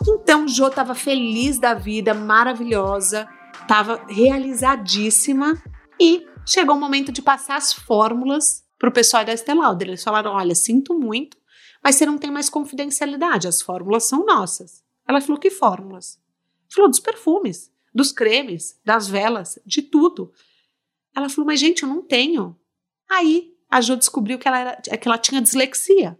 Então, 0.08 0.48
Jo 0.48 0.68
estava 0.68 0.94
feliz 0.94 1.58
da 1.58 1.74
vida, 1.74 2.14
maravilhosa, 2.14 3.28
estava 3.60 4.04
realizadíssima 4.08 5.62
e 6.00 6.26
chegou 6.46 6.76
o 6.76 6.80
momento 6.80 7.12
de 7.12 7.22
passar 7.22 7.56
as 7.56 7.72
fórmulas 7.72 8.64
para 8.78 8.88
o 8.88 8.92
pessoal 8.92 9.24
da 9.24 9.32
Estée 9.32 9.54
Lauder. 9.54 9.88
Eles 9.88 10.02
falaram: 10.02 10.32
olha, 10.32 10.54
sinto 10.54 10.98
muito, 10.98 11.36
mas 11.82 11.96
você 11.96 12.06
não 12.06 12.18
tem 12.18 12.30
mais 12.30 12.48
confidencialidade, 12.48 13.48
as 13.48 13.60
fórmulas 13.60 14.04
são 14.04 14.24
nossas. 14.24 14.82
Ela 15.06 15.20
falou: 15.20 15.40
que 15.40 15.50
fórmulas? 15.50 16.20
Falou 16.68 16.88
dos 16.88 17.00
perfumes, 17.00 17.70
dos 17.94 18.12
cremes, 18.12 18.80
das 18.84 19.08
velas, 19.08 19.58
de 19.66 19.82
tudo. 19.82 20.32
Ela 21.14 21.28
falou: 21.28 21.46
mas 21.46 21.60
gente, 21.60 21.82
eu 21.82 21.88
não 21.88 22.02
tenho. 22.02 22.56
Aí 23.10 23.52
a 23.68 23.80
Jo 23.80 23.96
descobriu 23.96 24.38
que 24.38 24.46
ela, 24.46 24.58
era, 24.58 24.76
que 24.76 25.08
ela 25.08 25.18
tinha 25.18 25.40
dislexia. 25.40 26.18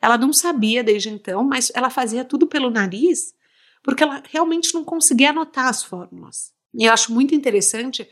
Ela 0.00 0.18
não 0.18 0.32
sabia 0.32 0.84
desde 0.84 1.08
então, 1.08 1.44
mas 1.44 1.70
ela 1.74 1.90
fazia 1.90 2.24
tudo 2.24 2.46
pelo 2.46 2.70
nariz, 2.70 3.34
porque 3.82 4.02
ela 4.02 4.22
realmente 4.30 4.74
não 4.74 4.84
conseguia 4.84 5.30
anotar 5.30 5.66
as 5.66 5.82
fórmulas. 5.82 6.52
E 6.74 6.84
eu 6.84 6.92
acho 6.92 7.12
muito 7.12 7.34
interessante, 7.34 8.08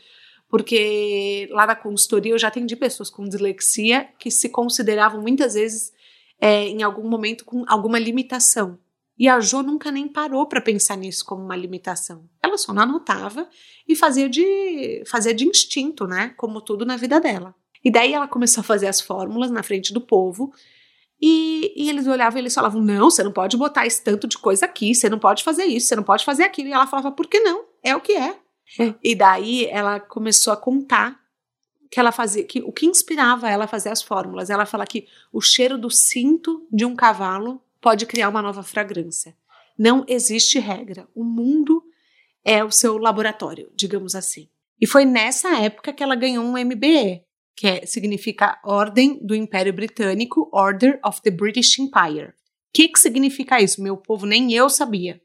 porque 0.49 1.47
lá 1.51 1.67
na 1.67 1.75
consultoria 1.75 2.33
eu 2.33 2.39
já 2.39 2.47
atendi 2.47 2.75
pessoas 2.75 3.09
com 3.09 3.27
dislexia 3.27 4.09
que 4.17 4.31
se 4.31 4.49
consideravam 4.49 5.21
muitas 5.21 5.53
vezes, 5.53 5.93
é, 6.39 6.67
em 6.67 6.83
algum 6.83 7.07
momento, 7.07 7.45
com 7.45 7.63
alguma 7.67 7.99
limitação. 7.99 8.77
E 9.17 9.29
a 9.29 9.39
Jo 9.39 9.63
nunca 9.63 9.91
nem 9.91 10.07
parou 10.07 10.45
para 10.45 10.59
pensar 10.59 10.97
nisso 10.97 11.23
como 11.23 11.43
uma 11.43 11.55
limitação. 11.55 12.29
Ela 12.43 12.57
só 12.57 12.73
não 12.73 12.83
anotava 12.83 13.47
e 13.87 13.95
fazia 13.95 14.27
de, 14.27 15.03
fazia 15.07 15.33
de 15.33 15.47
instinto, 15.47 16.05
né? 16.05 16.33
Como 16.35 16.59
tudo 16.61 16.85
na 16.85 16.97
vida 16.97 17.19
dela. 17.19 17.55
E 17.83 17.89
daí 17.89 18.13
ela 18.13 18.27
começou 18.27 18.61
a 18.61 18.63
fazer 18.63 18.87
as 18.87 18.99
fórmulas 18.99 19.51
na 19.51 19.63
frente 19.63 19.93
do 19.93 20.01
povo. 20.01 20.51
E, 21.21 21.71
e, 21.77 21.89
eles 21.89 22.07
olhavam 22.07 22.37
e 22.37 22.41
eles 22.41 22.53
falavam: 22.53 22.81
Não, 22.81 23.09
você 23.09 23.23
não 23.23 23.31
pode 23.31 23.55
botar 23.55 23.85
esse 23.85 24.03
tanto 24.03 24.27
de 24.27 24.37
coisa 24.37 24.65
aqui, 24.65 24.93
você 24.93 25.07
não 25.07 25.17
pode 25.17 25.43
fazer 25.43 25.63
isso, 25.63 25.87
você 25.87 25.95
não 25.95 26.03
pode 26.03 26.25
fazer 26.25 26.43
aquilo. 26.43 26.67
E 26.69 26.73
ela 26.73 26.87
falava: 26.87 27.11
Por 27.11 27.27
que 27.27 27.39
não? 27.39 27.63
É 27.81 27.95
o 27.95 28.01
que 28.01 28.13
é. 28.13 28.35
é. 28.79 28.93
E 29.01 29.15
daí 29.15 29.65
ela 29.67 29.99
começou 29.99 30.51
a 30.51 30.57
contar 30.57 31.17
que 31.89 31.99
ela 31.99 32.11
fazia, 32.11 32.43
que 32.43 32.61
o 32.61 32.71
que 32.71 32.85
inspirava 32.85 33.49
ela 33.49 33.65
a 33.65 33.67
fazer 33.67 33.89
as 33.89 34.01
fórmulas. 34.01 34.49
Ela 34.49 34.65
fala 34.65 34.85
que 34.85 35.07
o 35.31 35.41
cheiro 35.41 35.77
do 35.77 35.89
cinto 35.89 36.67
de 36.71 36.85
um 36.85 36.95
cavalo 36.95 37.61
pode 37.81 38.05
criar 38.05 38.29
uma 38.29 38.41
nova 38.41 38.63
fragrância. 38.63 39.35
Não 39.77 40.05
existe 40.07 40.59
regra. 40.59 41.07
O 41.13 41.23
mundo 41.23 41.83
é 42.43 42.63
o 42.63 42.71
seu 42.71 42.97
laboratório, 42.97 43.71
digamos 43.75 44.15
assim. 44.15 44.49
E 44.79 44.87
foi 44.87 45.05
nessa 45.05 45.61
época 45.61 45.93
que 45.93 46.03
ela 46.03 46.15
ganhou 46.15 46.43
um 46.43 46.57
MBE, 46.57 47.23
que 47.55 47.67
é, 47.67 47.85
significa 47.85 48.59
Ordem 48.63 49.19
do 49.25 49.33
Império 49.33 49.73
Britânico, 49.73 50.49
Order 50.51 50.99
of 51.03 51.21
the 51.21 51.31
British 51.31 51.79
Empire. 51.79 52.29
O 52.29 52.33
que, 52.73 52.89
que 52.89 52.99
significa 52.99 53.61
isso? 53.61 53.81
Meu 53.81 53.95
povo, 53.95 54.25
nem 54.25 54.53
eu 54.53 54.69
sabia. 54.69 55.21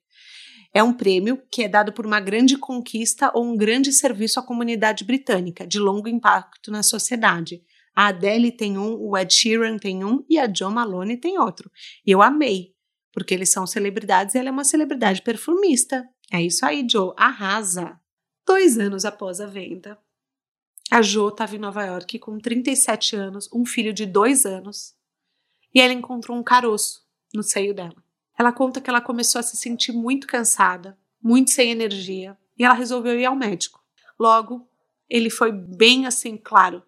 É 0.72 0.82
um 0.82 0.92
prêmio 0.92 1.42
que 1.50 1.62
é 1.62 1.68
dado 1.68 1.92
por 1.92 2.06
uma 2.06 2.20
grande 2.20 2.56
conquista 2.56 3.30
ou 3.34 3.44
um 3.44 3.56
grande 3.56 3.92
serviço 3.92 4.38
à 4.38 4.42
comunidade 4.42 5.04
britânica, 5.04 5.66
de 5.66 5.78
longo 5.78 6.08
impacto 6.08 6.70
na 6.70 6.82
sociedade. 6.82 7.62
A 7.94 8.06
Adele 8.06 8.52
tem 8.52 8.78
um, 8.78 8.94
o 8.94 9.18
Ed 9.18 9.32
Sheeran 9.34 9.76
tem 9.76 10.04
um 10.04 10.24
e 10.28 10.38
a 10.38 10.46
John 10.46 10.70
Malone 10.70 11.16
tem 11.16 11.38
outro. 11.38 11.70
E 12.06 12.10
eu 12.10 12.22
amei, 12.22 12.72
porque 13.12 13.34
eles 13.34 13.50
são 13.50 13.66
celebridades 13.66 14.34
e 14.34 14.38
ela 14.38 14.48
é 14.48 14.52
uma 14.52 14.64
celebridade 14.64 15.22
perfumista. 15.22 16.08
É 16.32 16.40
isso 16.40 16.64
aí, 16.64 16.86
Joe, 16.88 17.12
arrasa! 17.16 17.98
Dois 18.46 18.78
anos 18.78 19.04
após 19.04 19.40
a 19.40 19.46
venda, 19.46 19.98
a 20.90 21.02
Jo 21.02 21.28
estava 21.28 21.54
em 21.54 21.58
Nova 21.58 21.84
York 21.84 22.18
com 22.18 22.36
37 22.38 23.14
anos, 23.14 23.48
um 23.54 23.64
filho 23.64 23.92
de 23.92 24.04
dois 24.04 24.44
anos, 24.44 24.96
e 25.72 25.80
ela 25.80 25.92
encontrou 25.92 26.36
um 26.36 26.42
caroço 26.42 27.06
no 27.32 27.44
seio 27.44 27.72
dela. 27.72 28.02
Ela 28.40 28.52
conta 28.52 28.80
que 28.80 28.88
ela 28.88 29.02
começou 29.02 29.38
a 29.38 29.42
se 29.42 29.54
sentir 29.54 29.92
muito 29.92 30.26
cansada, 30.26 30.96
muito 31.22 31.50
sem 31.50 31.70
energia, 31.70 32.38
e 32.58 32.64
ela 32.64 32.72
resolveu 32.72 33.20
ir 33.20 33.26
ao 33.26 33.36
médico. 33.36 33.84
Logo, 34.18 34.66
ele 35.10 35.28
foi 35.28 35.52
bem 35.52 36.06
assim, 36.06 36.38
claro. 36.38 36.82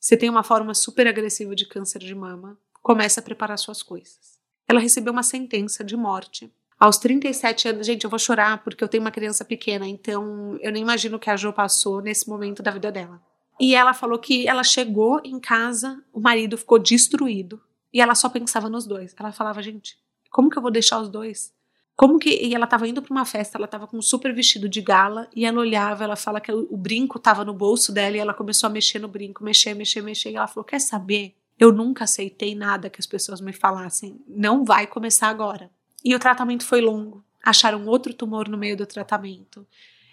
Você 0.00 0.16
tem 0.16 0.28
uma 0.28 0.42
forma 0.42 0.74
super 0.74 1.06
agressiva 1.06 1.54
de 1.54 1.64
câncer 1.64 2.00
de 2.00 2.12
mama, 2.12 2.58
comece 2.82 3.20
a 3.20 3.22
preparar 3.22 3.56
suas 3.56 3.84
coisas. 3.84 4.40
Ela 4.66 4.80
recebeu 4.80 5.12
uma 5.12 5.22
sentença 5.22 5.84
de 5.84 5.96
morte. 5.96 6.52
Aos 6.76 6.98
37 6.98 7.68
anos, 7.68 7.86
gente, 7.86 8.02
eu 8.02 8.10
vou 8.10 8.18
chorar 8.18 8.64
porque 8.64 8.82
eu 8.82 8.88
tenho 8.88 9.04
uma 9.04 9.12
criança 9.12 9.44
pequena, 9.44 9.86
então 9.86 10.58
eu 10.60 10.72
nem 10.72 10.82
imagino 10.82 11.18
o 11.18 11.20
que 11.20 11.30
a 11.30 11.36
Jo 11.36 11.52
passou 11.52 12.02
nesse 12.02 12.28
momento 12.28 12.64
da 12.64 12.72
vida 12.72 12.90
dela. 12.90 13.22
E 13.60 13.76
ela 13.76 13.94
falou 13.94 14.18
que 14.18 14.48
ela 14.48 14.64
chegou 14.64 15.20
em 15.24 15.38
casa, 15.38 16.02
o 16.12 16.18
marido 16.18 16.58
ficou 16.58 16.80
destruído. 16.80 17.62
E 17.92 18.00
ela 18.00 18.16
só 18.16 18.28
pensava 18.28 18.68
nos 18.68 18.88
dois. 18.88 19.14
Ela 19.16 19.30
falava, 19.30 19.62
gente, 19.62 19.96
como 20.30 20.48
que 20.48 20.56
eu 20.56 20.62
vou 20.62 20.70
deixar 20.70 21.00
os 21.00 21.08
dois? 21.08 21.52
Como 21.96 22.18
que. 22.18 22.30
E 22.30 22.54
ela 22.54 22.64
estava 22.64 22.88
indo 22.88 23.02
para 23.02 23.12
uma 23.12 23.26
festa, 23.26 23.58
ela 23.58 23.66
estava 23.66 23.86
com 23.86 23.98
um 23.98 24.02
super 24.02 24.34
vestido 24.34 24.68
de 24.68 24.80
gala, 24.80 25.28
e 25.36 25.44
ela 25.44 25.60
olhava, 25.60 26.04
ela 26.04 26.16
fala 26.16 26.40
que 26.40 26.50
o, 26.50 26.76
brinco 26.76 27.18
estava 27.18 27.44
no 27.44 27.52
bolso 27.52 27.92
dela, 27.92 28.16
e 28.16 28.20
ela 28.20 28.32
começou 28.32 28.68
a 28.68 28.70
mexer 28.70 28.98
no 28.98 29.08
brinco, 29.08 29.44
mexer, 29.44 29.74
mexer, 29.74 30.00
mexer. 30.00 30.30
E 30.30 30.36
ela 30.36 30.46
falou: 30.46 30.64
Quer 30.64 30.80
saber? 30.80 31.36
Eu 31.58 31.70
nunca 31.72 32.04
aceitei 32.04 32.54
nada 32.54 32.88
que 32.88 32.98
as 32.98 33.06
pessoas 33.06 33.40
me 33.42 33.52
falassem. 33.52 34.18
Não 34.26 34.64
vai 34.64 34.86
começar 34.86 35.28
agora. 35.28 35.70
E 36.02 36.14
o 36.14 36.18
tratamento 36.18 36.64
foi 36.64 36.80
longo. 36.80 37.22
Acharam 37.44 37.86
outro 37.86 38.14
tumor 38.14 38.48
no 38.48 38.56
meio 38.56 38.78
do 38.78 38.86
tratamento. 38.86 39.66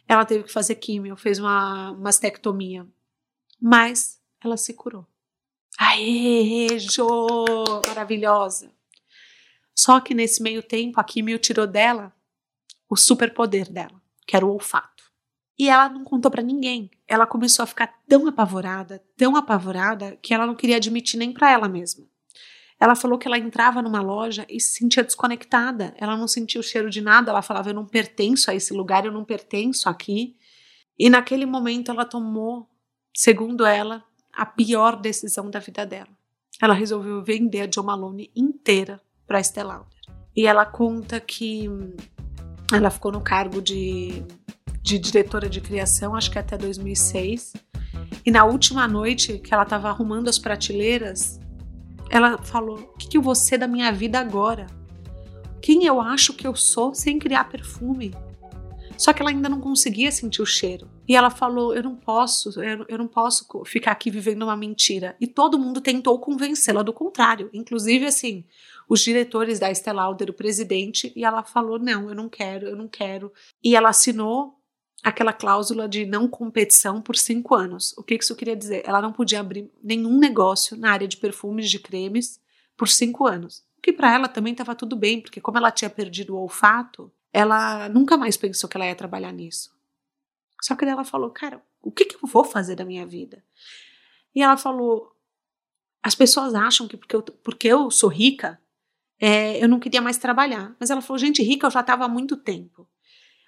Ela 0.06 0.26
teve 0.26 0.44
que 0.44 0.52
fazer 0.52 0.76
químio, 0.76 1.16
fez 1.16 1.40
uma 1.40 1.94
mastectomia. 1.94 2.86
Mas 3.62 4.20
ela 4.44 4.58
se 4.58 4.74
curou. 4.74 5.08
Aê, 5.80 6.78
Jo! 6.80 7.08
Maravilhosa! 7.88 8.77
Só 9.78 10.00
que 10.00 10.14
nesse 10.14 10.42
meio 10.42 10.64
tempo, 10.64 11.00
a 11.00 11.04
químio 11.04 11.38
tirou 11.38 11.68
dela 11.68 12.14
o 12.90 12.96
superpoder 12.96 13.72
dela, 13.72 14.02
que 14.26 14.36
era 14.36 14.46
o 14.46 14.52
olfato. 14.52 15.04
E 15.60 15.70
ela 15.70 15.90
não 15.90 16.04
contou 16.04 16.32
para 16.32 16.42
ninguém. 16.42 16.90
Ela 17.08 17.26
começou 17.26 17.64
a 17.64 17.68
ficar 17.68 17.94
tão 18.08 18.28
apavorada, 18.28 19.04
tão 19.18 19.36
apavorada, 19.36 20.18
que 20.22 20.34
ela 20.34 20.46
não 20.46 20.56
queria 20.56 20.78
admitir 20.78 21.18
nem 21.18 21.34
para 21.34 21.52
ela 21.52 21.68
mesma. 21.68 22.06
Ela 22.80 22.96
falou 22.96 23.18
que 23.18 23.28
ela 23.28 23.40
entrava 23.40 23.82
numa 23.82 24.02
loja 24.02 24.46
e 24.50 24.60
se 24.60 24.78
sentia 24.78 25.04
desconectada. 25.04 25.96
Ela 25.98 26.16
não 26.16 26.28
sentia 26.28 26.62
o 26.62 26.64
cheiro 26.64 26.90
de 26.90 27.02
nada. 27.02 27.32
Ela 27.32 27.42
falava: 27.42 27.70
Eu 27.70 27.74
não 27.74 27.88
pertenço 27.88 28.52
a 28.52 28.56
esse 28.56 28.72
lugar, 28.72 29.06
eu 29.06 29.12
não 29.12 29.26
pertenço 29.26 29.90
aqui. 29.90 30.38
E 30.98 31.10
naquele 31.10 31.46
momento 31.46 31.90
ela 31.90 32.06
tomou 32.06 32.70
Segundo 33.18 33.66
ela, 33.66 34.06
a 34.32 34.46
pior 34.46 34.96
decisão 34.96 35.50
da 35.50 35.58
vida 35.58 35.84
dela. 35.88 36.16
Ela 36.62 36.76
resolveu 36.76 37.24
vender 37.24 37.62
a 37.62 37.68
Jo 37.68 37.82
Malone 37.82 38.32
inteira 38.36 39.02
para 39.28 39.40
Estée 39.40 39.64
Lauder. 39.64 39.88
E 40.36 40.48
ela 40.48 40.66
conta 40.66 41.20
que 41.20 41.70
ela 42.72 42.90
ficou 42.90 43.12
no 43.12 43.22
cargo 43.22 43.62
de, 43.62 44.24
de 44.82 44.98
diretora 44.98 45.50
de 45.50 45.60
criação, 45.60 46.16
acho 46.16 46.32
que 46.32 46.40
até 46.40 46.58
2006. 46.58 47.54
E 48.26 48.32
na 48.32 48.46
última 48.46 48.88
noite 48.88 49.40
que 49.40 49.54
ela 49.54 49.64
estava 49.64 49.90
arrumando 49.90 50.30
as 50.30 50.40
prateleiras, 50.40 51.40
ela 52.10 52.38
falou: 52.38 52.78
O 52.78 52.98
que, 52.98 53.08
que 53.08 53.18
eu 53.18 53.22
vou 53.22 53.36
ser 53.36 53.58
da 53.58 53.68
minha 53.68 53.92
vida 53.92 54.20
agora? 54.20 54.68
Quem 55.62 55.86
eu 55.86 56.00
acho 56.00 56.34
que 56.34 56.48
eu 56.48 56.56
sou 56.56 56.94
sem 56.94 57.20
criar 57.20 57.46
perfume? 57.46 58.14
Só 58.98 59.14
que 59.14 59.22
ela 59.22 59.30
ainda 59.30 59.48
não 59.48 59.62
conseguia 59.62 60.12
sentir 60.12 60.42
o 60.42 60.46
cheiro. 60.46 60.90
E 61.08 61.16
ela 61.16 61.30
falou: 61.30 61.74
Eu 61.74 61.84
não 61.84 61.96
posso, 61.96 62.62
eu, 62.62 62.86
eu 62.88 62.98
não 62.98 63.08
posso 63.08 63.46
ficar 63.66 63.92
aqui 63.92 64.10
vivendo 64.10 64.44
uma 64.44 64.58
mentira. 64.58 65.16
E 65.22 65.28
todo 65.28 65.60
mundo 65.60 65.80
tentou 65.80 66.20
convencê-la 66.20 66.82
do 66.82 66.94
contrário. 66.94 67.50
Inclusive, 67.54 68.06
assim, 68.06 68.44
os 68.88 69.02
diretores 69.02 69.60
da 69.60 69.70
Estée 69.70 69.94
Lauder, 69.94 70.30
o 70.30 70.34
presidente, 70.34 71.12
e 71.16 71.26
ela 71.26 71.44
falou: 71.44 71.78
Não, 71.78 72.10
eu 72.10 72.16
não 72.16 72.30
quero, 72.30 72.68
eu 72.68 72.76
não 72.76 72.88
quero. 72.88 73.32
E 73.64 73.76
ela 73.76 73.90
assinou 73.90 74.58
aquela 75.04 75.34
cláusula 75.34 75.88
de 75.88 76.06
não 76.06 76.28
competição 76.28 77.02
por 77.02 77.16
cinco 77.16 77.56
anos. 77.56 77.94
O 77.98 78.04
que 78.04 78.16
isso 78.16 78.36
queria 78.36 78.56
dizer? 78.56 78.84
Ela 78.86 79.02
não 79.02 79.14
podia 79.14 79.40
abrir 79.40 79.70
nenhum 79.84 80.18
negócio 80.18 80.76
na 80.78 80.92
área 80.92 81.08
de 81.08 81.18
perfumes, 81.18 81.70
de 81.70 81.80
cremes, 81.80 82.40
por 82.76 82.88
cinco 82.88 83.28
anos. 83.28 83.60
O 83.78 83.82
que 83.82 83.94
para 83.94 84.14
ela 84.14 84.28
também 84.28 84.52
estava 84.52 84.76
tudo 84.76 84.96
bem, 84.96 85.22
porque 85.22 85.42
como 85.42 85.58
ela 85.58 85.72
tinha 85.72 85.90
perdido 85.90 86.36
o 86.36 86.42
olfato, 86.42 87.12
ela 87.32 87.88
nunca 87.90 88.18
mais 88.18 88.36
pensou 88.36 88.70
que 88.70 88.78
ela 88.78 88.88
ia 88.88 88.96
trabalhar 88.96 89.32
nisso. 89.32 89.72
Só 90.62 90.76
que 90.76 90.86
ela 90.86 91.04
falou, 91.04 91.30
cara, 91.30 91.64
o 91.82 91.92
que, 91.92 92.06
que 92.06 92.16
eu 92.16 92.28
vou 92.28 92.44
fazer 92.44 92.76
da 92.76 92.84
minha 92.84 93.06
vida? 93.06 93.44
E 94.34 94.42
ela 94.42 94.58
falou, 94.58 95.16
as 96.02 96.16
pessoas 96.16 96.56
acham 96.56 96.88
que 96.88 96.98
porque 96.98 97.16
eu, 97.16 97.22
porque 97.22 97.68
eu 97.68 97.92
sou 97.92 98.10
rica, 98.10 98.60
é, 99.20 99.62
eu 99.64 99.68
não 99.68 99.80
queria 99.80 100.02
mais 100.02 100.18
trabalhar. 100.18 100.76
Mas 100.80 100.90
ela 100.90 101.02
falou, 101.02 101.18
gente, 101.18 101.42
rica 101.44 101.68
eu 101.68 101.72
já 101.72 101.82
estava 101.82 102.06
há 102.06 102.08
muito 102.08 102.38
tempo. 102.38 102.88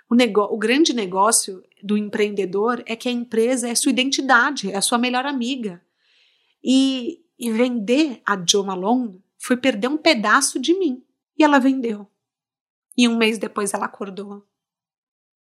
O, 0.10 0.16
o 0.54 0.58
grande 0.58 0.94
negócio 0.94 1.64
do 1.84 1.98
empreendedor 1.98 2.84
é 2.86 2.96
que 2.96 3.08
a 3.08 3.12
empresa 3.12 3.70
é 3.70 3.76
sua 3.76 3.92
identidade, 3.92 4.72
é 4.72 4.78
a 4.78 4.82
sua 4.82 4.98
melhor 4.98 5.26
amiga. 5.26 5.82
E, 6.64 7.22
e 7.38 7.52
vender 7.52 8.22
a 8.26 8.36
Jo 8.36 8.64
Malone 8.64 9.24
foi 9.38 9.56
perder 9.56 9.88
um 9.88 9.98
pedaço 9.98 10.60
de 10.60 10.74
mim. 10.78 11.04
E 11.38 11.44
ela 11.44 11.60
vendeu. 11.60 12.08
E 12.98 13.08
um 13.08 13.16
mês 13.16 13.38
depois 13.38 13.74
ela 13.74 13.86
acordou. 13.86 14.46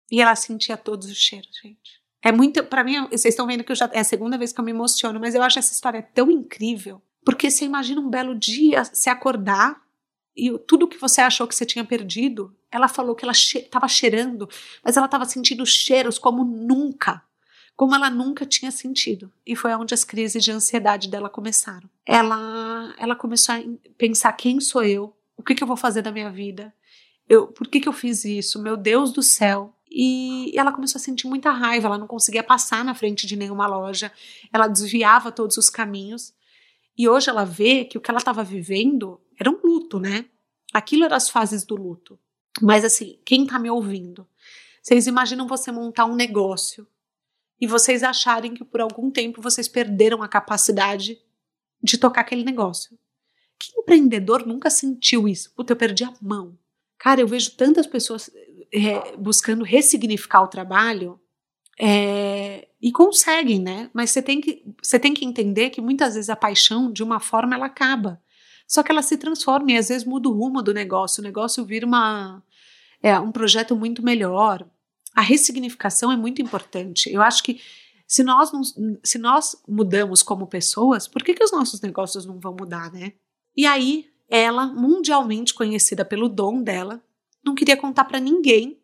E 0.10 0.22
ela 0.22 0.36
sentia 0.36 0.78
todos 0.78 1.10
os 1.10 1.18
cheiros, 1.18 1.56
gente. 1.62 2.02
É 2.22 2.32
muito. 2.32 2.64
para 2.64 2.84
mim, 2.84 3.02
vocês 3.10 3.34
estão 3.34 3.46
vendo 3.46 3.64
que 3.64 3.76
já, 3.76 3.90
é 3.94 4.00
a 4.00 4.04
segunda 4.04 4.38
vez 4.38 4.54
que 4.54 4.60
eu 4.60 4.66
me 4.66 4.72
emociono, 4.72 5.20
mas 5.20 5.36
eu 5.36 5.44
acho 5.44 5.60
essa 5.60 5.74
história 5.74 6.02
tão 6.02 6.32
incrível. 6.32 7.02
Porque 7.26 7.52
você 7.52 7.66
imagina 7.66 8.02
um 8.02 8.10
belo 8.10 8.34
dia 8.34 8.86
se 8.86 9.10
acordar 9.10 9.83
e 10.36 10.58
tudo 10.60 10.88
que 10.88 10.98
você 10.98 11.22
achou 11.22 11.48
que 11.48 11.56
você 11.56 11.66
tinha 11.66 11.86
perdido, 11.86 12.56
ela 12.72 12.88
falou 12.88 13.16
que 13.16 13.24
ela 13.24 13.34
estava 13.34 13.88
che 13.88 13.96
cheirando, 13.96 14.50
mas 14.84 14.98
ela 14.98 15.06
estava 15.06 15.26
sentindo 15.26 15.66
cheiros 15.66 16.18
como 16.18 16.44
nunca, 16.44 17.22
como 17.76 17.94
ela 17.96 18.10
nunca 18.10 18.46
tinha 18.46 18.72
sentido. 18.72 19.32
E 19.46 19.56
foi 19.56 19.74
onde 19.76 19.94
as 19.94 20.04
crises 20.04 20.44
de 20.44 20.52
ansiedade 20.52 21.10
dela 21.10 21.30
começaram. 21.30 21.90
Ela, 22.06 22.96
ela 22.98 23.16
começou 23.16 23.56
a 23.56 23.64
pensar: 23.98 24.34
quem 24.34 24.60
sou 24.60 24.84
eu? 24.84 25.16
O 25.38 25.44
que, 25.44 25.56
que 25.56 25.64
eu 25.64 25.68
vou 25.68 25.78
fazer 25.78 26.02
da 26.02 26.12
minha 26.12 26.32
vida? 26.32 26.74
eu, 27.28 27.48
por 27.48 27.68
que, 27.68 27.80
que 27.80 27.88
eu 27.88 27.94
fiz 27.94 28.26
isso? 28.26 28.62
Meu 28.62 28.78
Deus 28.78 29.12
do 29.12 29.22
céu. 29.22 29.74
E 29.90 30.52
ela 30.58 30.72
começou 30.72 30.98
a 31.00 31.02
sentir 31.02 31.28
muita 31.28 31.52
raiva, 31.52 31.88
ela 31.88 31.98
não 31.98 32.08
conseguia 32.08 32.44
passar 32.44 32.84
na 32.84 32.96
frente 32.96 33.28
de 33.28 33.36
nenhuma 33.36 33.68
loja, 33.68 34.12
ela 34.52 34.68
desviava 34.68 35.32
todos 35.32 35.56
os 35.58 35.70
caminhos. 35.70 36.34
E 36.98 37.08
hoje 37.08 37.30
ela 37.30 37.46
vê 37.46 37.86
que 37.86 37.98
o 37.98 38.02
que 38.02 38.10
ela 38.10 38.18
estava 38.18 38.44
vivendo 38.44 39.20
era 39.40 39.50
um 39.50 39.60
luto, 39.64 40.00
né? 40.00 40.26
Aquilo 40.74 41.04
eram 41.04 41.16
as 41.16 41.30
fases 41.30 41.64
do 41.66 41.76
luto. 41.76 42.20
Mas 42.62 42.84
assim, 42.86 43.20
quem 43.26 43.44
está 43.44 43.60
me 43.60 43.70
ouvindo? 43.70 44.28
Vocês 44.82 45.08
imaginam 45.08 45.48
você 45.48 45.72
montar 45.72 46.06
um 46.06 46.16
negócio 46.16 46.88
e 47.60 47.66
vocês 47.66 48.04
acharem 48.04 48.54
que 48.54 48.66
por 48.66 48.82
algum 48.82 49.10
tempo 49.10 49.42
vocês 49.42 49.68
perderam 49.68 50.22
a 50.22 50.28
capacidade 50.28 51.20
de 51.82 51.98
tocar 51.98 52.22
aquele 52.22 52.44
negócio. 52.44 52.98
Que 53.58 53.80
empreendedor 53.80 54.46
nunca 54.46 54.70
sentiu 54.70 55.28
isso? 55.28 55.54
Puta, 55.54 55.74
eu 55.74 55.78
perdi 55.78 56.04
a 56.04 56.14
mão. 56.22 56.58
Cara, 56.98 57.22
eu 57.22 57.28
vejo 57.28 57.52
tantas 57.52 57.88
pessoas 57.88 58.30
é, 58.74 59.16
buscando 59.18 59.64
ressignificar 59.64 60.42
o 60.42 60.48
trabalho 60.48 61.20
é, 61.80 62.68
e 62.82 62.92
conseguem, 62.92 63.60
né? 63.60 63.90
Mas 63.94 64.12
você 64.12 64.22
tem, 64.22 64.42
que, 64.42 64.64
você 64.82 65.00
tem 65.00 65.14
que 65.14 65.26
entender 65.26 65.70
que 65.70 65.82
muitas 65.82 66.16
vezes 66.16 66.30
a 66.30 66.36
paixão, 66.36 66.92
de 66.92 67.04
uma 67.04 67.20
forma, 67.20 67.56
ela 67.56 67.68
acaba. 67.68 68.22
Só 68.74 68.82
que 68.82 68.92
ela 68.92 69.04
se 69.04 69.18
transforma 69.18 69.72
e 69.72 69.78
às 69.78 69.90
vezes 69.90 70.04
muda 70.04 70.28
o 70.28 70.32
rumo 70.32 70.64
do 70.64 70.74
negócio. 70.74 71.22
O 71.22 71.24
negócio 71.24 71.64
vira 71.64 71.86
uma, 71.86 72.42
é, 73.04 73.20
um 73.20 73.32
projeto 73.32 73.76
muito 73.76 74.02
melhor. 74.02 74.66
A 75.14 75.22
ressignificação 75.22 76.12
é 76.12 76.18
muito 76.18 76.42
importante. 76.42 77.12
Eu 77.14 77.22
acho 77.22 77.44
que 77.44 77.62
Se 78.08 78.24
nós, 78.24 78.52
não, 78.52 78.62
se 79.04 79.18
nós 79.18 79.56
mudamos 79.68 80.24
como 80.24 80.48
pessoas, 80.48 81.08
por 81.08 81.24
que, 81.24 81.36
que 81.36 81.44
os 81.44 81.52
nossos 81.52 81.82
negócios 81.82 82.26
não 82.26 82.40
vão 82.40 82.56
mudar, 82.60 82.92
né? 82.92 83.14
E 83.56 83.66
aí, 83.66 84.08
ela, 84.28 84.66
mundialmente 84.66 85.54
conhecida 85.54 86.04
pelo 86.04 86.28
dom 86.28 86.64
dela, 86.64 87.00
não 87.44 87.54
queria 87.56 87.78
contar 87.78 88.06
para 88.06 88.20
ninguém 88.20 88.80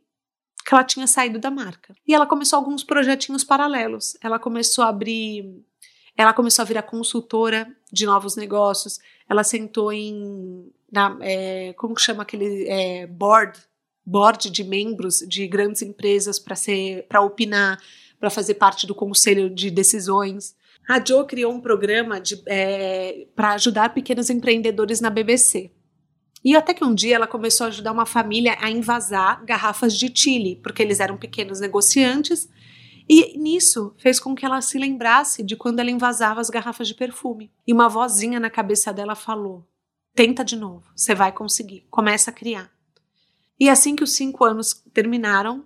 que 0.65 0.73
ela 0.73 0.83
tinha 0.83 1.07
saído 1.07 1.39
da 1.39 1.49
marca. 1.49 1.95
E 2.07 2.13
ela 2.13 2.27
começou 2.27 2.57
alguns 2.57 2.83
projetinhos 2.83 3.43
paralelos. 3.43 4.15
Ela 4.21 4.37
começou 4.37 4.83
a 4.83 4.89
abrir, 4.89 5.63
ela 6.19 6.33
começou 6.33 6.63
a 6.63 6.65
virar 6.65 6.81
consultora 6.81 7.65
de 7.89 8.05
novos 8.05 8.35
negócios. 8.35 8.99
Ela 9.29 9.41
sentou 9.41 9.89
em, 9.93 10.69
na, 10.91 11.17
é, 11.21 11.71
como 11.77 11.95
que 11.95 12.01
chama 12.01 12.23
aquele 12.23 12.67
é, 12.67 13.07
board, 13.07 13.57
board 14.05 14.49
de 14.49 14.61
membros 14.61 15.19
de 15.19 15.47
grandes 15.47 15.81
empresas 15.81 16.37
para 16.37 16.57
ser, 16.57 17.07
para 17.07 17.21
opinar, 17.21 17.81
para 18.19 18.29
fazer 18.29 18.55
parte 18.55 18.85
do 18.85 18.93
conselho 18.93 19.49
de 19.49 19.71
decisões. 19.71 20.57
A 20.89 20.99
Jo 20.99 21.23
criou 21.23 21.53
um 21.53 21.61
programa 21.61 22.21
é, 22.47 23.25
para 23.33 23.53
ajudar 23.53 23.93
pequenos 23.93 24.29
empreendedores 24.29 24.99
na 24.99 25.09
BBC. 25.09 25.71
E 26.43 26.53
até 26.53 26.73
que 26.73 26.83
um 26.83 26.93
dia 26.93 27.15
ela 27.15 27.27
começou 27.27 27.63
a 27.63 27.67
ajudar 27.69 27.93
uma 27.93 28.05
família 28.05 28.57
a 28.59 28.69
invasar 28.69 29.45
garrafas 29.45 29.93
de 29.95 30.11
Chile, 30.13 30.59
porque 30.61 30.83
eles 30.83 30.99
eram 30.99 31.15
pequenos 31.15 31.61
negociantes, 31.61 32.49
e 33.09 33.35
nisso 33.39 33.95
fez 33.97 34.19
com 34.19 34.35
que 34.35 34.45
ela 34.45 34.61
se 34.61 34.77
lembrasse 34.77 35.41
de 35.41 35.55
quando 35.55 35.79
ela 35.79 35.89
invasava 35.89 36.39
as 36.39 36.49
garrafas 36.49 36.87
de 36.87 36.93
perfume. 36.93 37.51
E 37.65 37.73
uma 37.73 37.89
vozinha 37.89 38.39
na 38.39 38.51
cabeça 38.51 38.93
dela 38.93 39.15
falou: 39.15 39.67
Tenta 40.13 40.45
de 40.45 40.55
novo, 40.55 40.83
você 40.95 41.15
vai 41.15 41.31
conseguir, 41.31 41.87
começa 41.89 42.29
a 42.29 42.33
criar. 42.33 42.71
E 43.59 43.67
assim 43.67 43.95
que 43.95 44.03
os 44.03 44.11
cinco 44.11 44.45
anos 44.45 44.83
terminaram, 44.93 45.65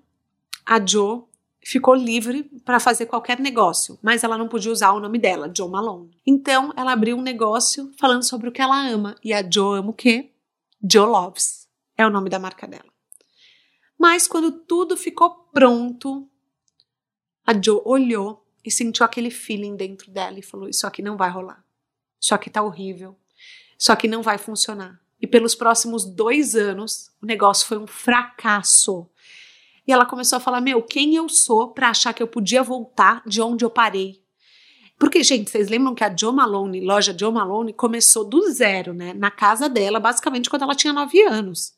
a 0.66 0.84
Jo 0.84 1.28
ficou 1.62 1.94
livre 1.94 2.44
para 2.66 2.80
fazer 2.80 3.06
qualquer 3.06 3.40
negócio, 3.40 4.00
mas 4.02 4.24
ela 4.24 4.38
não 4.38 4.48
podia 4.48 4.72
usar 4.72 4.94
o 4.94 5.00
nome 5.00 5.20
dela, 5.20 5.52
Jo 5.56 5.68
Malone. 5.68 6.18
Então 6.26 6.74
ela 6.78 6.94
abriu 6.94 7.18
um 7.18 7.22
negócio 7.22 7.92
falando 8.00 8.24
sobre 8.24 8.48
o 8.48 8.52
que 8.52 8.62
ela 8.62 8.88
ama. 8.88 9.16
E 9.24 9.34
a 9.34 9.42
Jo 9.42 9.74
ama 9.74 9.90
o 9.90 9.94
quê? 9.94 10.32
Joe 10.82 11.08
Loves 11.08 11.68
é 11.98 12.06
o 12.06 12.10
nome 12.10 12.30
da 12.30 12.40
marca 12.40 12.68
dela. 12.68 12.92
Mas 14.00 14.28
quando 14.28 14.52
tudo 14.52 14.98
ficou 14.98 15.50
pronto, 15.54 16.30
a 17.46 17.54
Joe 17.54 17.82
olhou 17.86 18.46
e 18.64 18.72
sentiu 18.72 19.06
aquele 19.06 19.30
feeling 19.30 19.76
dentro 19.76 20.10
dela 20.12 20.40
e 20.40 20.44
falou: 20.44 20.70
Isso 20.70 20.88
aqui 20.88 21.02
não 21.02 21.18
vai 21.18 21.30
rolar. 21.30 21.64
Isso 22.20 22.34
aqui 22.34 22.50
tá 22.50 22.64
horrível. 22.64 23.18
Isso 23.78 23.92
aqui 23.92 24.08
não 24.08 24.22
vai 24.22 24.38
funcionar. 24.38 25.00
E 25.22 25.28
pelos 25.28 25.56
próximos 25.56 26.06
dois 26.06 26.56
anos, 26.56 27.12
o 27.22 27.26
negócio 27.26 27.68
foi 27.68 27.78
um 27.78 27.88
fracasso. 27.88 29.08
E 29.86 29.92
ela 29.92 30.06
começou 30.06 30.38
a 30.38 30.40
falar: 30.40 30.62
Meu, 30.62 30.82
quem 30.82 31.16
eu 31.16 31.28
sou 31.28 31.74
para 31.74 31.90
achar 31.90 32.14
que 32.14 32.24
eu 32.24 32.28
podia 32.28 32.64
voltar 32.64 33.22
de 33.26 33.42
onde 33.42 33.66
eu 33.66 33.70
parei? 33.70 34.24
Porque, 34.98 35.24
gente, 35.24 35.50
vocês 35.50 35.68
lembram 35.68 35.94
que 35.94 36.04
a 36.04 36.16
Joe 36.16 36.34
Malone, 36.34 36.80
loja 36.80 37.16
Joe 37.18 37.32
Malone, 37.32 37.74
começou 37.74 38.24
do 38.24 38.50
zero, 38.52 38.94
né? 38.94 39.14
Na 39.14 39.30
casa 39.30 39.68
dela, 39.68 40.00
basicamente 40.00 40.50
quando 40.50 40.62
ela 40.62 40.76
tinha 40.76 40.94
nove 40.94 41.22
anos. 41.24 41.74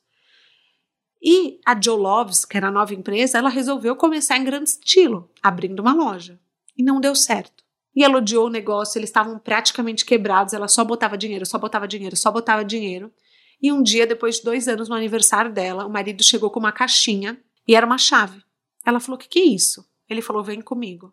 E 1.25 1.59
a 1.65 1.79
Joe 1.81 1.97
Loves, 1.97 2.45
que 2.45 2.55
era 2.55 2.67
a 2.67 2.71
nova 2.71 2.93
empresa, 2.93 3.39
ela 3.39 3.49
resolveu 3.49 3.95
começar 3.95 4.37
em 4.37 4.43
grande 4.43 4.69
estilo, 4.69 5.31
abrindo 5.41 5.79
uma 5.79 5.91
loja. 5.91 6.39
E 6.77 6.83
não 6.83 7.01
deu 7.01 7.15
certo. 7.15 7.63
E 7.95 8.03
ela 8.03 8.17
odiou 8.19 8.45
o 8.45 8.49
negócio, 8.49 8.99
eles 8.99 9.09
estavam 9.09 9.39
praticamente 9.39 10.05
quebrados, 10.05 10.53
ela 10.53 10.67
só 10.67 10.83
botava 10.83 11.17
dinheiro, 11.17 11.43
só 11.43 11.57
botava 11.57 11.87
dinheiro, 11.87 12.15
só 12.15 12.29
botava 12.29 12.63
dinheiro. 12.63 13.11
E 13.59 13.71
um 13.71 13.81
dia, 13.81 14.05
depois 14.05 14.35
de 14.35 14.43
dois 14.43 14.67
anos, 14.67 14.87
no 14.87 14.93
aniversário 14.93 15.51
dela, 15.51 15.87
o 15.87 15.89
marido 15.89 16.23
chegou 16.23 16.51
com 16.51 16.59
uma 16.59 16.71
caixinha 16.71 17.41
e 17.67 17.73
era 17.73 17.87
uma 17.87 17.97
chave. 17.97 18.43
Ela 18.85 18.99
falou: 18.99 19.15
O 19.15 19.19
que, 19.19 19.29
que 19.29 19.39
é 19.39 19.45
isso? 19.45 19.83
Ele 20.07 20.21
falou: 20.21 20.43
Vem 20.43 20.61
comigo. 20.61 21.11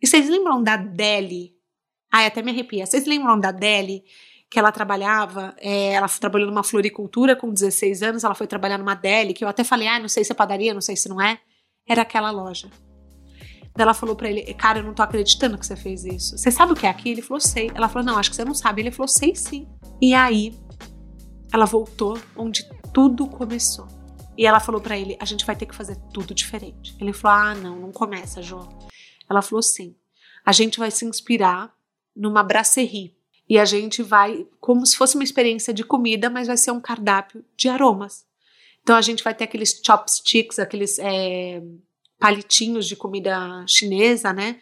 E 0.00 0.06
vocês 0.06 0.28
lembram 0.28 0.62
da 0.62 0.76
Deli? 0.76 1.56
Ai, 2.12 2.26
até 2.26 2.40
me 2.42 2.52
arrepia. 2.52 2.86
Vocês 2.86 3.06
lembram 3.06 3.40
da 3.40 3.50
Deli? 3.50 4.04
Que 4.50 4.58
ela 4.58 4.72
trabalhava, 4.72 5.54
é, 5.58 5.92
ela 5.92 6.08
trabalhou 6.08 6.48
numa 6.48 6.64
floricultura 6.64 7.36
com 7.36 7.52
16 7.52 8.02
anos, 8.02 8.24
ela 8.24 8.34
foi 8.34 8.46
trabalhar 8.46 8.78
numa 8.78 8.94
Deli, 8.94 9.32
que 9.32 9.44
eu 9.44 9.48
até 9.48 9.62
falei, 9.62 9.86
ah, 9.86 9.98
não 9.98 10.08
sei 10.08 10.24
se 10.24 10.32
é 10.32 10.34
padaria, 10.34 10.74
não 10.74 10.80
sei 10.80 10.96
se 10.96 11.08
não 11.08 11.20
é. 11.20 11.38
Era 11.88 12.02
aquela 12.02 12.30
loja. 12.30 12.68
Daí 13.76 13.84
ela 13.84 13.94
falou 13.94 14.16
para 14.16 14.28
ele, 14.28 14.42
cara, 14.54 14.80
eu 14.80 14.84
não 14.84 14.92
tô 14.92 15.02
acreditando 15.02 15.56
que 15.56 15.64
você 15.64 15.76
fez 15.76 16.04
isso. 16.04 16.36
Você 16.36 16.50
sabe 16.50 16.72
o 16.72 16.76
que 16.76 16.86
é 16.86 16.90
aqui? 16.90 17.10
Ele 17.10 17.22
falou, 17.22 17.40
sei. 17.40 17.70
Ela 17.74 17.88
falou, 17.88 18.04
não, 18.04 18.18
acho 18.18 18.30
que 18.30 18.36
você 18.36 18.44
não 18.44 18.54
sabe. 18.54 18.82
Ele 18.82 18.90
falou, 18.90 19.08
sei 19.08 19.34
sim. 19.36 19.68
E 20.02 20.12
aí, 20.12 20.52
ela 21.52 21.64
voltou 21.64 22.18
onde 22.36 22.68
tudo 22.92 23.28
começou. 23.28 23.86
E 24.36 24.46
ela 24.46 24.58
falou 24.58 24.80
para 24.80 24.98
ele, 24.98 25.16
a 25.20 25.24
gente 25.24 25.46
vai 25.46 25.54
ter 25.54 25.66
que 25.66 25.74
fazer 25.74 25.96
tudo 26.12 26.34
diferente. 26.34 26.96
Ele 27.00 27.12
falou, 27.12 27.36
ah, 27.38 27.54
não, 27.54 27.76
não 27.76 27.92
começa, 27.92 28.42
João. 28.42 28.68
Ela 29.30 29.42
falou 29.42 29.60
assim: 29.60 29.94
a 30.44 30.52
gente 30.52 30.78
vai 30.78 30.90
se 30.90 31.04
inspirar 31.04 31.72
numa 32.16 32.42
brasserie 32.42 33.16
e 33.50 33.58
a 33.58 33.64
gente 33.64 34.00
vai, 34.00 34.46
como 34.60 34.86
se 34.86 34.96
fosse 34.96 35.16
uma 35.16 35.24
experiência 35.24 35.74
de 35.74 35.82
comida, 35.82 36.30
mas 36.30 36.46
vai 36.46 36.56
ser 36.56 36.70
um 36.70 36.80
cardápio 36.80 37.44
de 37.56 37.68
aromas. 37.68 38.24
Então 38.80 38.94
a 38.94 39.02
gente 39.02 39.24
vai 39.24 39.34
ter 39.34 39.42
aqueles 39.42 39.82
chopsticks, 39.84 40.60
aqueles 40.60 41.00
é, 41.00 41.60
palitinhos 42.16 42.86
de 42.86 42.94
comida 42.94 43.64
chinesa, 43.66 44.32
né? 44.32 44.60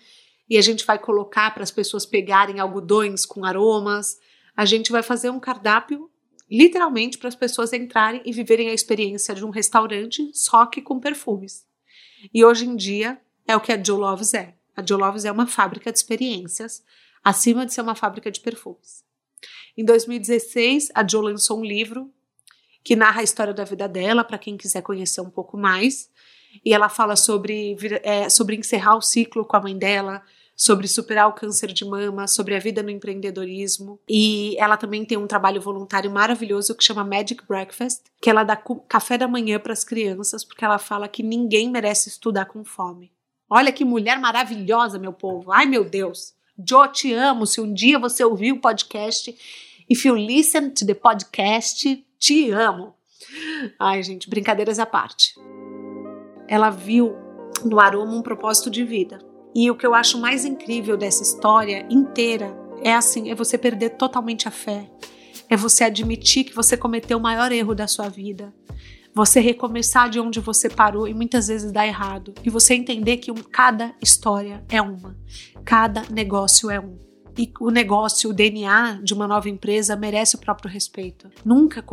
E 0.49 0.57
a 0.57 0.63
gente 0.63 0.87
vai 0.87 0.99
colocar 0.99 1.53
para 1.53 1.63
as 1.63 1.71
pessoas 1.71 2.07
pegarem 2.07 2.61
algodões 2.61 3.27
com 3.27 3.45
aromas. 3.45 4.17
A 4.57 4.65
gente 4.65 4.91
vai 4.91 5.03
fazer 5.03 5.29
um 5.29 5.39
cardápio 5.39 6.11
literalmente 6.51 7.19
para 7.19 7.29
as 7.29 7.35
pessoas 7.35 7.75
entrarem 7.75 8.23
e 8.25 8.33
viverem 8.33 8.71
a 8.71 8.75
experiência 8.75 9.35
de 9.35 9.45
um 9.45 9.51
restaurante, 9.51 10.31
só 10.33 10.65
que 10.65 10.81
com 10.81 10.99
perfumes. 10.99 11.67
E 12.33 12.43
hoje 12.43 12.65
em 12.65 12.75
dia 12.75 13.21
é 13.47 13.55
o 13.55 13.61
que 13.61 13.71
a 13.71 13.85
Joe 13.85 13.99
Loves 13.99 14.33
é. 14.33 14.55
A 14.75 14.83
Joe 14.83 14.99
Loves 14.99 15.27
é 15.27 15.31
uma 15.31 15.47
fábrica 15.47 15.93
de 15.93 15.99
experiências, 15.99 16.83
acima 17.23 17.67
de 17.67 17.73
ser 17.73 17.81
uma 17.81 17.95
fábrica 17.95 18.31
de 18.31 18.41
perfumes. 18.41 19.05
Em 19.77 19.85
2016, 19.85 20.89
a 20.95 21.07
Joe 21.07 21.25
lançou 21.25 21.59
um 21.59 21.65
livro 21.65 22.13
que 22.83 22.97
narra 22.97 23.21
a 23.21 23.25
história 23.25 23.53
da 23.53 23.65
vida 23.65 23.89
dela, 23.89 24.25
para 24.25 24.39
quem 24.39 24.57
quiser 24.57 24.83
conhecer 24.83 25.21
um 25.21 25.31
pouco 25.31 25.57
mais. 25.57 26.11
E 26.65 26.73
ela 26.73 26.89
fala 26.89 27.17
sobre, 27.17 27.77
é, 28.03 28.29
sobre 28.29 28.57
encerrar 28.57 28.97
o 28.97 29.03
ciclo 29.03 29.45
com 29.45 29.57
a 29.57 29.61
mãe 29.61 29.77
dela, 29.77 30.23
sobre 30.57 30.89
superar 30.89 31.29
o 31.29 31.33
câncer 31.33 31.73
de 31.73 31.85
mama, 31.85 32.27
sobre 32.27 32.57
a 32.57 32.59
vida 32.59 32.83
no 32.83 32.91
empreendedorismo. 32.91 34.01
E 34.09 34.57
ela 34.59 34.77
também 34.77 35.05
tem 35.05 35.17
um 35.17 35.27
trabalho 35.27 35.61
voluntário 35.61 36.11
maravilhoso 36.11 36.75
que 36.75 36.83
chama 36.83 37.05
Magic 37.05 37.47
Breakfast, 37.47 38.03
que 38.21 38.29
ela 38.29 38.43
dá 38.43 38.57
café 38.89 39.17
da 39.17 39.29
manhã 39.29 39.61
para 39.61 39.73
as 39.73 39.85
crianças, 39.85 40.43
porque 40.43 40.65
ela 40.65 40.79
fala 40.79 41.07
que 41.07 41.23
ninguém 41.23 41.71
merece 41.71 42.09
estudar 42.09 42.47
com 42.47 42.65
fome. 42.65 43.13
Olha 43.49 43.73
que 43.73 43.85
mulher 43.85 44.19
maravilhosa, 44.19 44.99
meu 44.99 45.13
povo. 45.13 45.53
Ai, 45.53 45.65
meu 45.65 45.85
Deus. 45.85 46.35
Jo, 46.59 46.89
te 46.89 47.13
amo. 47.13 47.47
Se 47.47 47.61
um 47.61 47.73
dia 47.73 47.99
você 47.99 48.25
ouvir 48.25 48.53
o 48.53 48.61
podcast, 48.61 49.35
if 49.89 50.05
you 50.05 50.15
listen 50.17 50.71
to 50.71 50.85
the 50.85 50.95
podcast, 50.95 52.05
te 52.19 52.51
amo. 52.51 52.95
Ai, 53.79 54.03
gente, 54.03 54.29
brincadeiras 54.29 54.79
à 54.79 54.87
parte. 54.87 55.35
Ela 56.49 56.71
viu 56.71 57.15
no 57.65 57.79
aroma 57.79 58.13
um 58.13 58.23
propósito 58.23 58.71
de 58.71 58.85
vida. 58.85 59.19
E 59.55 59.71
o 59.71 59.77
que 59.77 59.87
eu 59.87 59.95
acho 59.95 60.19
mais 60.19 60.45
incrível 60.45 60.97
dessa 60.97 61.23
história 61.23 61.87
inteira 61.91 62.57
é 62.83 62.95
assim, 62.95 63.31
é 63.31 63.35
você 63.35 63.57
perder 63.57 63.91
totalmente 63.91 64.49
a 64.49 64.51
fé. 64.51 64.91
É 65.49 65.57
você 65.57 65.85
admitir 65.85 66.45
que 66.45 66.55
você 66.55 66.77
cometeu 66.77 67.19
o 67.19 67.23
maior 67.23 67.53
erro 67.53 67.75
da 67.75 67.87
sua 67.87 68.09
vida 68.09 68.53
você 69.19 69.41
recomeçar 69.41 70.09
de 70.09 70.21
onde 70.21 70.39
você 70.39 70.71
parou 70.71 71.09
e 71.09 71.13
muitas 71.13 71.49
vezes 71.49 71.73
dá 71.73 71.85
errado. 71.85 72.35
E 72.45 72.49
você 72.49 72.75
entender 72.75 73.17
que 73.17 73.33
cada 73.51 73.93
história 74.01 74.65
é 74.69 74.81
uma, 74.81 75.17
cada 75.65 76.05
negócio 76.09 76.71
é 76.71 76.79
um. 76.79 76.97
E 77.37 77.53
o 77.59 77.71
negócio, 77.71 78.31
o 78.31 78.33
DNA 78.33 79.01
de 79.03 79.13
uma 79.13 79.27
nova 79.27 79.49
empresa 79.49 79.97
merece 79.97 80.37
o 80.37 80.39
próprio 80.39 80.71
respeito. 80.71 81.29
Nunca 81.45 81.85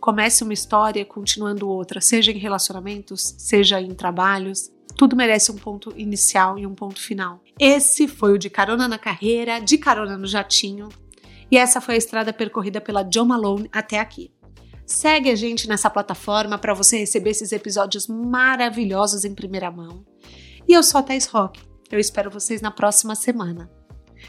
comece 0.00 0.42
uma 0.42 0.54
história 0.54 1.04
continuando 1.04 1.68
outra, 1.68 2.00
seja 2.00 2.32
em 2.32 2.38
relacionamentos, 2.38 3.34
seja 3.36 3.78
em 3.78 3.94
trabalhos. 3.94 4.70
Tudo 4.96 5.14
merece 5.14 5.52
um 5.52 5.56
ponto 5.56 5.92
inicial 5.94 6.58
e 6.58 6.66
um 6.66 6.74
ponto 6.74 7.00
final. 7.00 7.42
Esse 7.58 8.08
foi 8.08 8.32
o 8.32 8.38
De 8.38 8.48
Carona 8.48 8.88
na 8.88 8.98
Carreira, 8.98 9.60
De 9.60 9.76
Carona 9.76 10.16
no 10.16 10.26
Jatinho. 10.26 10.88
E 11.50 11.58
essa 11.58 11.82
foi 11.82 11.96
a 11.96 11.98
estrada 11.98 12.32
percorrida 12.32 12.80
pela 12.80 13.02
John 13.02 13.26
Malone 13.26 13.68
até 13.72 13.98
aqui. 13.98 14.32
Segue 14.86 15.30
a 15.30 15.34
gente 15.34 15.68
nessa 15.68 15.88
plataforma 15.88 16.58
para 16.58 16.74
você 16.74 16.98
receber 16.98 17.30
esses 17.30 17.52
episódios 17.52 18.06
maravilhosos 18.06 19.24
em 19.24 19.34
primeira 19.34 19.70
mão. 19.70 20.04
E 20.68 20.72
eu 20.72 20.82
sou 20.82 20.98
a 20.98 21.02
Thais 21.02 21.26
Rock. 21.26 21.60
Eu 21.90 21.98
espero 21.98 22.30
vocês 22.30 22.60
na 22.60 22.70
próxima 22.70 23.14
semana. 23.14 23.70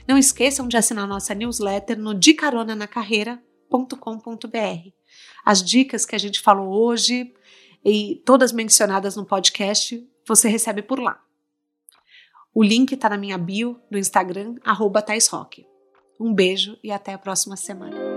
Não 0.08 0.18
esqueçam 0.18 0.68
de 0.68 0.78
assinar 0.78 1.08
nossa 1.08 1.34
newsletter 1.34 2.00
no 2.00 2.14
dicaronanacarreira.com.br. 2.14 4.90
As 5.46 5.64
dicas 5.64 6.06
que 6.06 6.16
a 6.16 6.20
gente 6.20 6.42
falou 6.42 6.74
hoje 6.74 7.34
e 7.84 8.22
todas 8.26 8.52
mencionadas 8.52 9.16
no 9.16 9.26
podcast, 9.26 10.06
você 10.28 10.48
recebe 10.48 10.82
por 10.82 11.00
lá. 11.00 11.20
O 12.54 12.64
link 12.64 12.94
está 12.94 13.10
na 13.10 13.18
minha 13.18 13.38
bio 13.38 13.80
no 13.90 13.98
Instagram, 13.98 14.56
arroba 14.64 15.04
Um 16.20 16.34
beijo 16.34 16.78
e 16.84 16.92
até 16.92 17.14
a 17.14 17.18
próxima 17.18 17.58
semana. 17.58 18.13